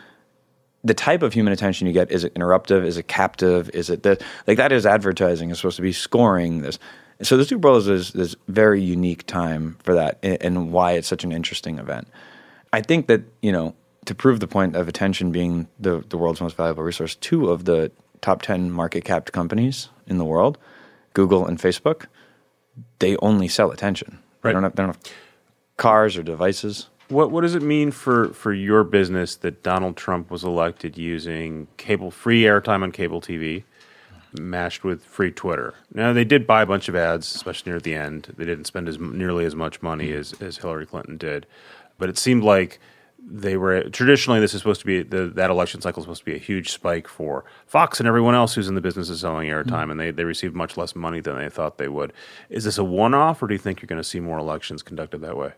[0.83, 4.03] the type of human attention you get is it interruptive, is it captive, is it
[4.03, 6.79] that like that is advertising is supposed to be scoring this.
[7.23, 11.07] So the Super Bowl is this, this very unique time for that and, why it's
[11.07, 12.09] such an interesting event.
[12.73, 13.75] I think that, you know,
[14.07, 17.66] to prove the point of attention being the, the world's most valuable resource, two of
[17.66, 20.57] the top 10 market capped companies in the world,
[21.12, 22.07] Google and Facebook,
[23.01, 24.19] they only sell attention.
[24.43, 24.51] Right.
[24.51, 25.12] They, don't have, they don't have
[25.77, 26.88] cars or devices.
[27.11, 31.66] What what does it mean for, for your business that Donald Trump was elected using
[31.77, 33.64] cable free airtime on cable TV,
[34.33, 35.75] matched with free Twitter?
[35.92, 38.33] Now they did buy a bunch of ads, especially near the end.
[38.37, 41.46] They didn't spend as nearly as much money as, as Hillary Clinton did,
[41.99, 42.79] but it seemed like
[43.18, 46.25] they were traditionally this is supposed to be the, that election cycle is supposed to
[46.27, 49.49] be a huge spike for Fox and everyone else who's in the business of selling
[49.49, 49.90] airtime, mm-hmm.
[49.90, 52.12] and they they received much less money than they thought they would.
[52.51, 54.85] Is this a one off, or do you think you're going to see more elections
[54.85, 55.55] conducted that way?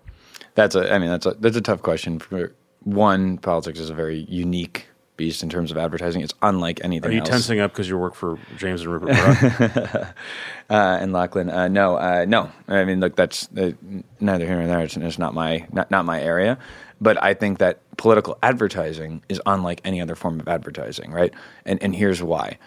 [0.54, 0.92] That's a.
[0.92, 2.18] I mean, that's a that's a tough question.
[2.18, 6.22] For one, politics is a very unique beast in terms of advertising.
[6.22, 7.10] It's unlike anything.
[7.10, 7.28] Are you else.
[7.28, 9.10] tensing up because you work for James and Rupert
[10.70, 11.50] uh, and Lachlan?
[11.50, 12.50] Uh, no, uh, no.
[12.68, 13.72] I mean, look, that's uh,
[14.20, 14.80] neither here nor there.
[14.80, 16.58] It's, it's, not my not, not my area.
[17.00, 21.32] But I think that political advertising is unlike any other form of advertising, right?
[21.64, 22.58] And and here's why.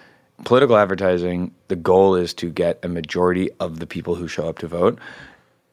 [0.44, 4.60] Political advertising, the goal is to get a majority of the people who show up
[4.60, 5.00] to vote.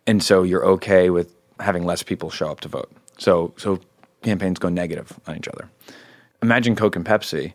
[0.06, 2.90] And so you're okay with having less people show up to vote.
[3.18, 3.80] So so
[4.22, 5.68] campaigns go negative on each other.
[6.42, 7.52] Imagine Coke and Pepsi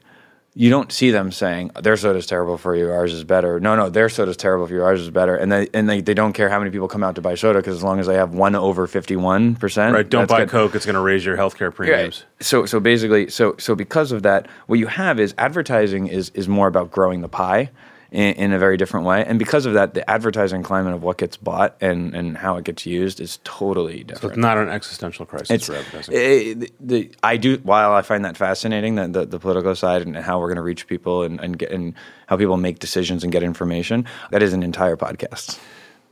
[0.57, 3.59] you don't see them saying their soda's terrible for you, ours is better.
[3.59, 5.35] No, no, their soda's terrible for you, ours is better.
[5.35, 7.59] And they and they, they don't care how many people come out to buy soda
[7.59, 10.09] because as long as they have one over fifty one percent, right?
[10.09, 10.49] Don't buy good.
[10.49, 12.25] Coke; it's going to raise your healthcare premiums.
[12.39, 16.47] So so basically, so so because of that, what you have is advertising is is
[16.47, 17.69] more about growing the pie
[18.11, 19.23] in, in, a very different way.
[19.25, 22.63] And because of that, the advertising climate of what gets bought and, and how it
[22.63, 24.21] gets used is totally different.
[24.21, 26.13] So it's not an existential crisis it's, for advertising.
[26.15, 30.01] It, the, the, I do, while I find that fascinating, the, the, the political side
[30.01, 31.93] and how we're going to reach people and, and, get, and
[32.27, 35.59] how people make decisions and get information, that is an entire podcast.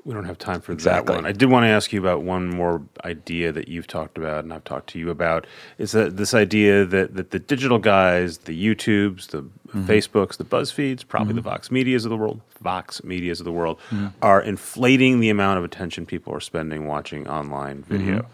[0.06, 1.16] We don't have time for exactly.
[1.16, 1.26] that one.
[1.26, 4.54] I did want to ask you about one more idea that you've talked about and
[4.54, 5.48] I've talked to you about.
[5.80, 9.44] Is that this idea that, that the digital guys, the YouTubes, the
[9.76, 9.92] mm-hmm.
[9.92, 11.38] Facebooks, the BuzzFeeds, probably mm-hmm.
[11.38, 14.08] the Vox Medias of the world, Vox Medias of the world, mm-hmm.
[14.22, 18.20] are inflating the amount of attention people are spending watching online video.
[18.20, 18.32] Mm-hmm.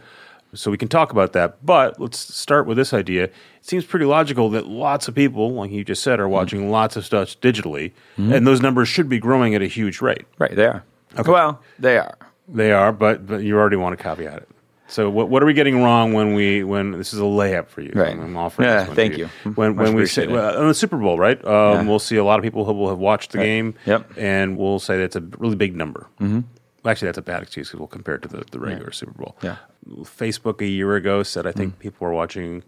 [0.54, 3.26] So we can talk about that, but let's start with this idea.
[3.26, 6.34] It seems pretty logical that lots of people, like you just said, are mm-hmm.
[6.34, 8.34] watching lots of stuff digitally, mm-hmm.
[8.34, 10.26] and those numbers should be growing at a huge rate.
[10.40, 10.84] Right, they are.
[11.18, 11.32] Okay.
[11.32, 12.18] Well, they are.
[12.48, 14.50] They are, but but you already want to caveat it.
[14.92, 17.80] So what what are we getting wrong when we when this is a layup for
[17.82, 17.94] you?
[17.96, 18.12] Right.
[18.12, 19.30] I'm offering yeah, thank you.
[19.46, 19.52] you.
[19.52, 21.38] When when we say well, on the Super Bowl, right?
[21.46, 21.84] Um, yeah.
[21.84, 23.46] We'll see a lot of people who will have watched the right.
[23.46, 23.76] game.
[23.86, 24.18] Yep.
[24.18, 26.08] And we'll say that's a really big number.
[26.20, 26.42] Mm-hmm.
[26.86, 28.92] Actually, that's a bad excuse because we'll compare it to the, the regular yeah.
[28.92, 29.38] Super Bowl.
[29.42, 29.58] Yeah.
[30.02, 31.80] Facebook a year ago said I think mm.
[31.80, 32.64] people were watching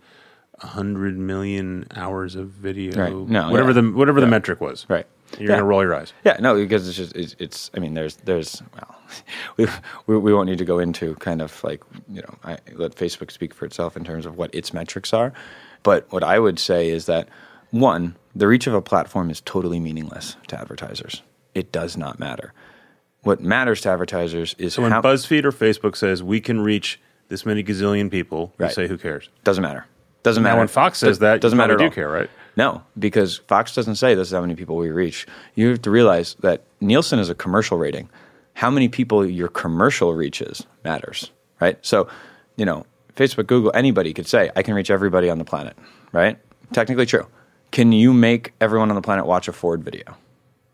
[0.60, 2.98] hundred million hours of video.
[2.98, 3.14] Right.
[3.14, 3.82] No, whatever yeah.
[3.82, 4.86] the whatever the metric was.
[4.88, 5.06] Right.
[5.38, 6.14] You're gonna roll your eyes.
[6.24, 8.96] Yeah, no, because it's just it's, it's I mean, there's there's well,
[9.58, 9.68] we,
[10.08, 13.32] we, we won't need to go into kind of like you know I let Facebook
[13.32, 15.34] speak for itself in terms of what its metrics are,
[15.84, 17.28] but what I would say is that
[17.72, 21.24] one, the reach of a platform is totally meaningless to advertisers.
[21.56, 22.54] It does not matter.
[23.22, 27.00] What matters to advertisers is so when how, BuzzFeed or Facebook says we can reach
[27.30, 28.68] this many gazillion people, right.
[28.68, 29.30] you say who cares?
[29.44, 29.86] Doesn't matter.
[30.24, 30.60] Doesn't now matter.
[30.60, 31.76] when Fox says that, doesn't matter.
[31.76, 32.30] Do care, right?
[32.56, 35.26] No, because Fox doesn't say this is how many people we reach.
[35.56, 38.10] You have to realize that Nielsen is a commercial rating.
[38.54, 41.78] How many people your commercial reaches matters, right?
[41.82, 42.08] So,
[42.56, 42.86] you know,
[43.16, 45.78] Facebook, Google, anybody could say, I can reach everybody on the planet,
[46.12, 46.38] right?
[46.72, 47.28] Technically true.
[47.72, 50.16] Can you make everyone on the planet watch a Ford video?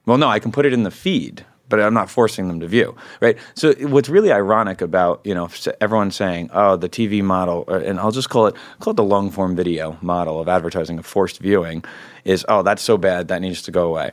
[0.06, 2.68] Well, no, I can put it in the feed, but I'm not forcing them to
[2.68, 3.38] view, right?
[3.54, 8.12] So what's really ironic about you know everyone saying, oh, the TV model, and I'll
[8.12, 11.84] just call it call it the long form video model of advertising of forced viewing,
[12.26, 14.12] is oh that's so bad that needs to go away.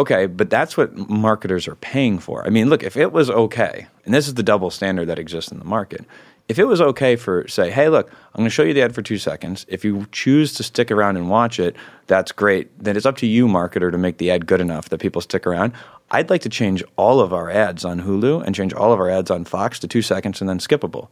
[0.00, 2.46] Okay, but that's what marketers are paying for.
[2.46, 5.52] I mean, look, if it was okay, and this is the double standard that exists
[5.52, 6.06] in the market,
[6.48, 8.94] if it was okay for say, hey, look, I'm going to show you the ad
[8.94, 9.66] for two seconds.
[9.68, 12.70] If you choose to stick around and watch it, that's great.
[12.82, 15.46] Then it's up to you, marketer, to make the ad good enough that people stick
[15.46, 15.74] around.
[16.10, 19.10] I'd like to change all of our ads on Hulu and change all of our
[19.10, 21.08] ads on Fox to two seconds and then skippable.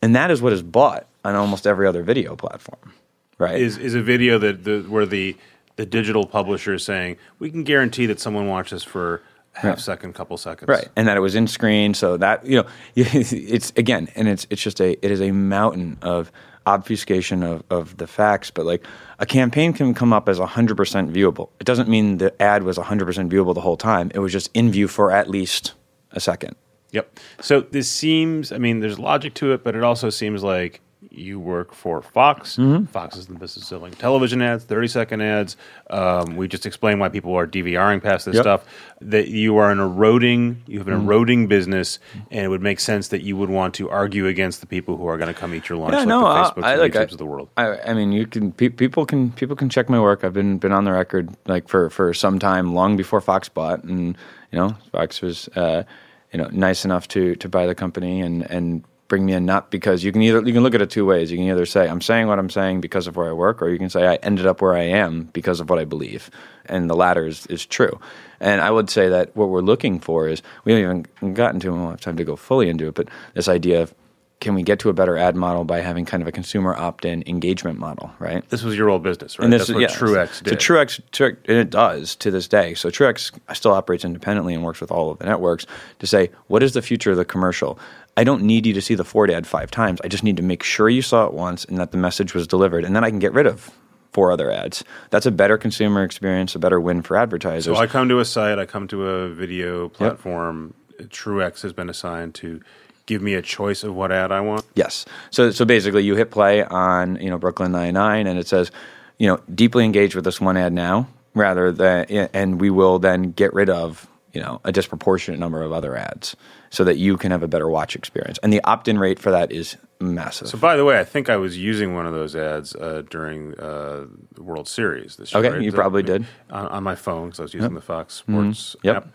[0.00, 2.94] And that is what is bought on almost every other video platform,
[3.36, 3.60] right?
[3.60, 5.36] Is is a video that the, where the
[5.78, 9.22] the digital publisher is saying we can guarantee that someone watched watches for
[9.52, 9.78] half right.
[9.78, 10.68] second, couple seconds.
[10.68, 10.88] Right.
[10.96, 11.94] And that it was in screen.
[11.94, 12.66] So that, you know,
[12.96, 16.32] it's again, and it's, it's just a, it is a mountain of
[16.66, 18.84] obfuscation of, of the facts, but like
[19.20, 21.50] a campaign can come up as 100% viewable.
[21.60, 24.10] It doesn't mean the ad was 100% viewable the whole time.
[24.12, 25.74] It was just in view for at least
[26.10, 26.56] a second.
[26.90, 27.20] Yep.
[27.40, 30.80] So this seems, I mean, there's logic to it, but it also seems like
[31.18, 32.56] you work for Fox.
[32.56, 32.84] Mm-hmm.
[32.86, 35.56] Fox is in the business of selling television ads, 30 second ads.
[35.90, 38.42] Um, we just explained why people are DVRing past this Yep.
[38.44, 38.64] stuff.
[39.00, 41.04] That you are an eroding, you have an Mm-hmm.
[41.08, 41.98] eroding business,
[42.30, 45.06] and it would make sense that you would want to argue against the people who
[45.06, 46.80] are going to come eat your lunch, Yeah, like no, the I- Facebooks I and
[46.80, 47.48] like- YouTubes I- of the world.
[47.56, 50.24] I, I mean, you can pe- people can people can check my work.
[50.24, 53.84] I've been been on the record like for for some time, long before Fox bought,
[53.84, 54.16] and
[54.52, 55.84] you know, Fox was uh,
[56.32, 59.44] you know nice enough to to buy the company and and bring me in.
[59.46, 61.30] Not because you can either you can look at it two ways.
[61.30, 63.68] You can either say I'm saying what I'm saying because of where I work, or
[63.68, 66.30] you can say I ended up where I am because of what I believe,
[66.66, 67.98] and the latter is is true.
[68.40, 71.72] And I would say that what we're looking for is we haven't even gotten to.
[71.72, 73.92] We won't have time to go fully into it, but this idea of
[74.40, 77.24] can we get to a better ad model by having kind of a consumer opt-in
[77.26, 78.48] engagement model, right?
[78.50, 79.42] This was your old business, right?
[79.44, 79.88] And this That's is- what yeah.
[79.88, 80.50] Truex did.
[80.50, 82.74] So Truex, Truex, and it does to this day.
[82.74, 85.66] So Truex still operates independently and works with all of the networks
[85.98, 87.80] to say, what is the future of the commercial?
[88.18, 90.00] I don't need you to see the Ford ad five times.
[90.02, 92.48] I just need to make sure you saw it once and that the message was
[92.48, 93.70] delivered, and then I can get rid of
[94.10, 94.82] four other ads.
[95.10, 97.76] That's a better consumer experience, a better win for advertisers.
[97.76, 100.74] So I come to a site, I come to a video platform.
[101.00, 102.60] Truex has been assigned to
[103.06, 104.64] give me a choice of what ad I want.
[104.74, 105.06] Yes.
[105.30, 108.72] So so basically, you hit play on you know Brooklyn Nine Nine, and it says,
[109.18, 113.30] you know, deeply engage with this one ad now, rather than, and we will then
[113.30, 116.36] get rid of you know a disproportionate number of other ads,
[116.70, 118.38] so that you can have a better watch experience.
[118.42, 120.48] And the opt-in rate for that is massive.
[120.48, 123.58] So, by the way, I think I was using one of those ads uh, during
[123.58, 125.44] uh, the World Series this year.
[125.44, 125.62] Okay, right?
[125.62, 126.26] you probably did.
[126.50, 128.96] on, on my phone because I was using the Fox Sports Yep.
[128.96, 129.08] app.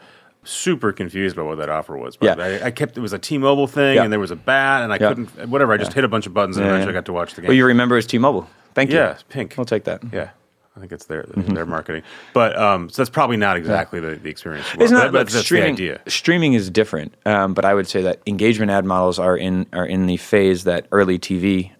[0.45, 2.18] Super confused about what that offer was.
[2.18, 2.43] But Yeah.
[2.45, 4.03] I, I kept it was a T-Mobile thing, Yeah.
[4.03, 5.07] and there was a bat, and I Yeah.
[5.09, 5.47] couldn't.
[5.49, 5.72] Whatever.
[5.72, 6.97] I just hit a bunch of buttons, and Yeah, eventually yeah.
[6.97, 7.47] I got to watch the game.
[7.47, 8.49] well, you remember as T-Mobile.
[8.74, 8.97] Thank you.
[8.97, 9.53] yeah, pink.
[9.55, 10.01] We'll take that.
[10.11, 10.32] Yeah,
[10.76, 12.04] I think it's their their marketing.
[12.34, 14.66] But um, so that's probably not exactly the, the experience.
[14.80, 15.12] It's not.
[15.12, 16.02] but Look, that's the streaming, idea.
[16.08, 19.86] streaming is different, um, but I would say that engagement ad models are in are
[19.86, 21.72] in the phase that early TV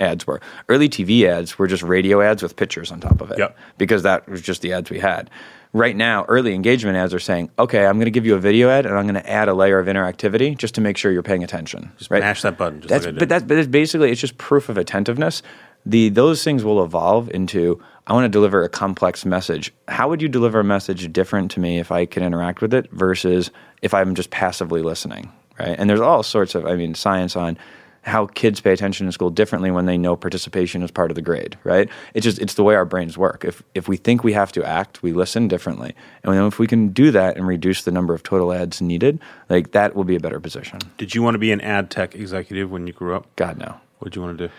[0.00, 0.40] ads were.
[0.68, 3.56] Early TV ads were just radio ads with pictures on top of it, Yep.
[3.78, 5.30] because that was just the ads we had.
[5.72, 8.68] Right now, early engagement ads are saying, "Okay, I'm going to give you a video
[8.68, 11.22] ad, and I'm going to add a layer of interactivity just to make sure you're
[11.22, 12.20] paying attention." Just right?
[12.20, 12.80] mash that button.
[12.80, 15.42] Just That's, like but that's but it's basically it's just proof of attentiveness.
[15.86, 19.72] The those things will evolve into I want to deliver a complex message.
[19.88, 22.90] How would you deliver a message different to me if I can interact with it
[22.90, 25.76] versus if I'm just passively listening, right?
[25.78, 27.58] And there's all sorts of I mean science on
[28.02, 31.22] how kids pay attention in school differently when they know participation is part of the
[31.22, 31.88] grade, right?
[32.12, 33.44] It's just it's the way our brains work.
[33.44, 35.94] If if we think we have to act, we listen differently.
[36.22, 39.20] And then if we can do that and reduce the number of total ads needed,
[39.48, 40.80] like that will be a better position.
[40.98, 43.34] Did you want to be an ad tech executive when you grew up?
[43.36, 43.76] God no.
[43.98, 44.52] What did you want to do?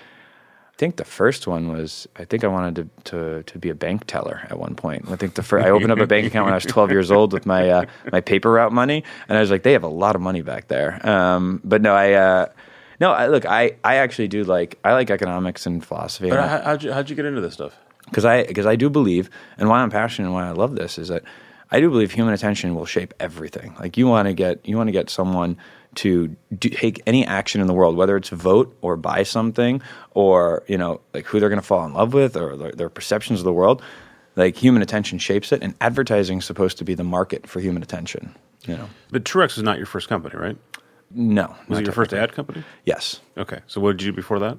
[0.76, 3.76] I think the first one was I think I wanted to, to, to be a
[3.76, 5.10] bank teller at one point.
[5.10, 7.12] I think the first, I opened up a bank account when I was 12 years
[7.12, 9.88] old with my uh, my paper route money, and I was like, they have a
[9.88, 11.00] lot of money back there.
[11.08, 12.48] Um, but no, I uh,
[13.00, 16.30] no, I, look, I, I actually do like I like economics and philosophy.
[16.30, 17.80] But how, how'd you how'd you get into this stuff?
[18.06, 20.98] because I because I do believe, and why I'm passionate and why I love this
[20.98, 21.24] is that
[21.72, 23.76] I do believe human attention will shape everything.
[23.80, 25.58] Like you want to get you want to get someone
[25.96, 29.82] to do, take any action in the world, whether it's vote or buy something,
[30.12, 32.90] or you know like who they're going to fall in love with or their, their
[32.90, 33.82] perceptions of the world.
[34.36, 37.82] Like human attention shapes it, and advertising is supposed to be the market for human
[37.82, 38.36] attention.
[38.68, 40.58] You know, But Truex was not your first company, right?
[41.12, 42.64] no, Was it your first ad company?
[42.84, 43.22] Yes.
[43.38, 43.60] Okay.
[43.68, 44.58] So what did you do before that?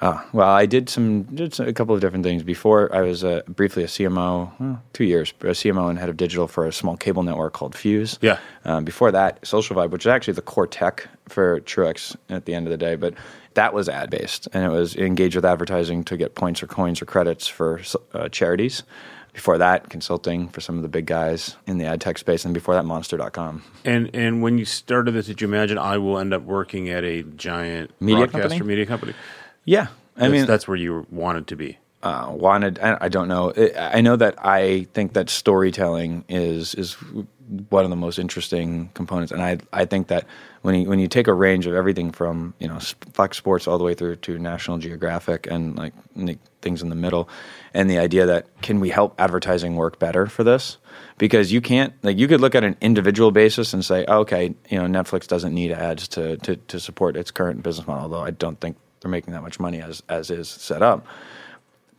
[0.00, 2.94] Uh, well, I did some did some, a couple of different things before.
[2.94, 6.48] I was uh, briefly a CMO, well, two years, a CMO and head of digital
[6.48, 8.18] for a small cable network called Fuse.
[8.22, 8.38] Yeah.
[8.64, 12.54] Um, before that, Social Vibe, which is actually the core tech for Truex at the
[12.54, 13.14] end of the day, but
[13.54, 17.02] that was ad based and it was engage with advertising to get points or coins
[17.02, 17.80] or credits for
[18.14, 18.84] uh, charities.
[19.32, 22.52] Before that, consulting for some of the big guys in the ad tech space, and
[22.52, 23.62] before that, Monster.com.
[23.84, 27.04] And and when you started this, did you imagine I will end up working at
[27.04, 28.68] a giant Media broadcaster company?
[28.68, 29.14] media company?
[29.64, 31.78] Yeah, I That's, mean, that's where you wanted to be.
[32.02, 32.78] uh, wanted.
[32.80, 33.52] I, I don't know.
[33.56, 36.94] I I know that I think that storytelling is is
[37.68, 40.26] one of the most interesting components, and I I think that
[40.62, 42.78] when you when you take a range of everything from you know
[43.12, 45.92] Fox Sports all the way through to National Geographic and like
[46.62, 47.28] things in the middle,
[47.74, 50.78] and the idea that can we help advertising work better for this?
[51.18, 54.54] Because you can't like you could look at an individual basis and say, oh, okay,
[54.70, 58.24] you know Netflix doesn't need ads to, to to support its current business model, although
[58.24, 61.06] I don't think they're making that much money as as is set up.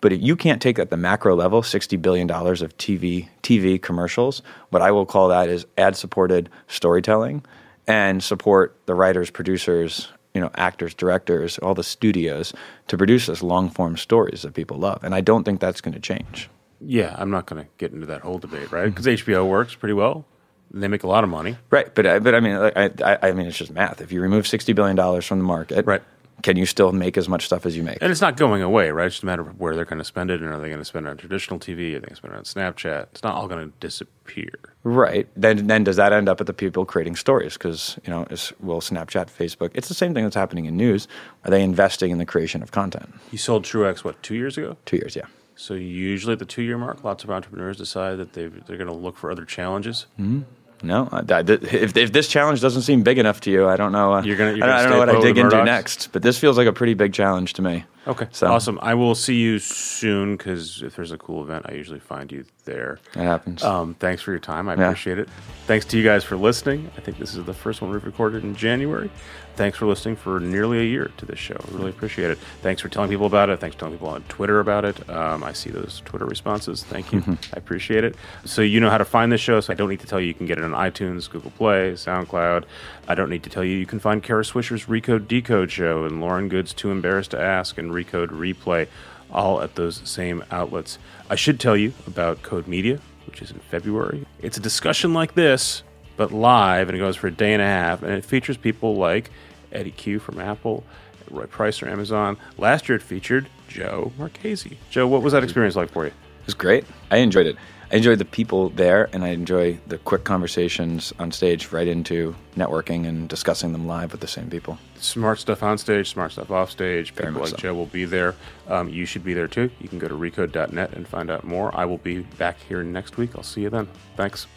[0.01, 4.41] But you can't take at the macro level sixty billion dollars of TV TV commercials.
[4.69, 7.43] What I will call that is ad supported storytelling,
[7.87, 12.53] and support the writers, producers, you know actors, directors, all the studios
[12.87, 15.93] to produce those long form stories that people love, and I don't think that's going
[15.93, 16.49] to change.
[16.79, 18.85] Yeah, I'm not going to get into that whole debate, right?
[18.85, 18.89] Mm-hmm.
[18.89, 20.25] Because HBO works pretty well.
[20.71, 21.57] They make a lot of money.
[21.69, 24.01] Right, but but I mean, I, I I mean, it's just math.
[24.01, 26.01] If you remove sixty billion dollars from the market, Right.
[26.43, 27.97] Can you still make as much stuff as you make?
[28.01, 29.07] And it's not going away, right?
[29.07, 30.41] It's just a matter of where they're going to spend it.
[30.41, 31.95] And are they going to spend it on traditional TV?
[31.95, 33.03] Are they going to spend it on Snapchat?
[33.11, 34.51] It's not all going to disappear.
[34.83, 35.27] Right.
[35.35, 37.53] Then then does that end up at the people creating stories?
[37.53, 39.71] Because you know, is, will Snapchat, Facebook?
[39.73, 41.07] It's the same thing that's happening in news.
[41.45, 43.13] Are they investing in the creation of content?
[43.31, 44.77] You sold Truex, what, two years ago?
[44.85, 45.25] Two years, yeah.
[45.55, 48.87] So usually at the two year mark, lots of entrepreneurs decide that they they're going
[48.87, 50.07] to look for other challenges.
[50.19, 50.41] Mm-hmm.
[50.83, 54.13] No, I, if, if this challenge doesn't seem big enough to you, I don't know.
[54.15, 56.09] Uh, You're gonna- you're I don't, I don't know what I dig into next.
[56.11, 57.85] But this feels like a pretty big challenge to me.
[58.07, 58.79] Okay, So- awesome.
[58.81, 62.45] I will see you soon because if there's a cool event, I usually find you
[62.65, 62.97] there.
[63.13, 63.63] That happens.
[63.63, 64.67] Um, thanks for your time.
[64.69, 64.85] I Yeah.
[64.85, 65.29] appreciate it.
[65.67, 66.89] Thanks to you guys for listening.
[66.97, 69.11] I think this is the first one we've recorded in January.
[69.55, 71.57] Thanks for listening for nearly a year to this show.
[71.71, 72.39] Really appreciate it.
[72.61, 73.59] Thanks for telling people about it.
[73.59, 75.07] Thanks for telling people on Twitter about it.
[75.09, 76.83] Um, I see those Twitter responses.
[76.83, 77.21] Thank you.
[77.53, 78.15] I appreciate it.
[78.45, 79.59] So you know how to find this show.
[79.59, 81.93] So I don't need to tell you you can get it on iTunes, Google Play,
[81.93, 82.63] SoundCloud.
[83.07, 86.21] I don't need to tell you you can find Kara Swisher's Recode Decode show and
[86.21, 88.87] Lauren Goode's Too Embarrassed to Ask and Recode Replay
[89.31, 90.97] all at those same outlets.
[91.29, 94.25] I should tell you about Code Media, which is in February.
[94.41, 95.83] It's a discussion like this,
[96.17, 98.95] but live, and it goes for a day and a half, and it features people
[98.95, 99.31] like
[99.71, 100.83] Eddy Cue from Apple,
[101.29, 102.37] Roy Price from Amazon.
[102.57, 104.77] Last year it featured Joe Marchese.
[104.89, 106.11] Joe, what was that experience like for you?
[106.11, 106.85] It was great.
[107.09, 107.55] I enjoyed it.
[107.91, 112.33] I enjoy the people there, and I enjoy the quick conversations on stage right into
[112.55, 114.77] networking and discussing them live with the same people.
[114.95, 117.11] Smart stuff on stage, smart stuff off stage.
[117.11, 117.57] Very People like so.
[117.57, 118.35] Joe will be there.
[118.69, 119.69] Um, you should be there too.
[119.81, 121.75] You can go to recode.net and find out more.
[121.75, 123.31] I will be back here next week.
[123.35, 123.89] I'll see you then.
[124.15, 124.47] Thanks.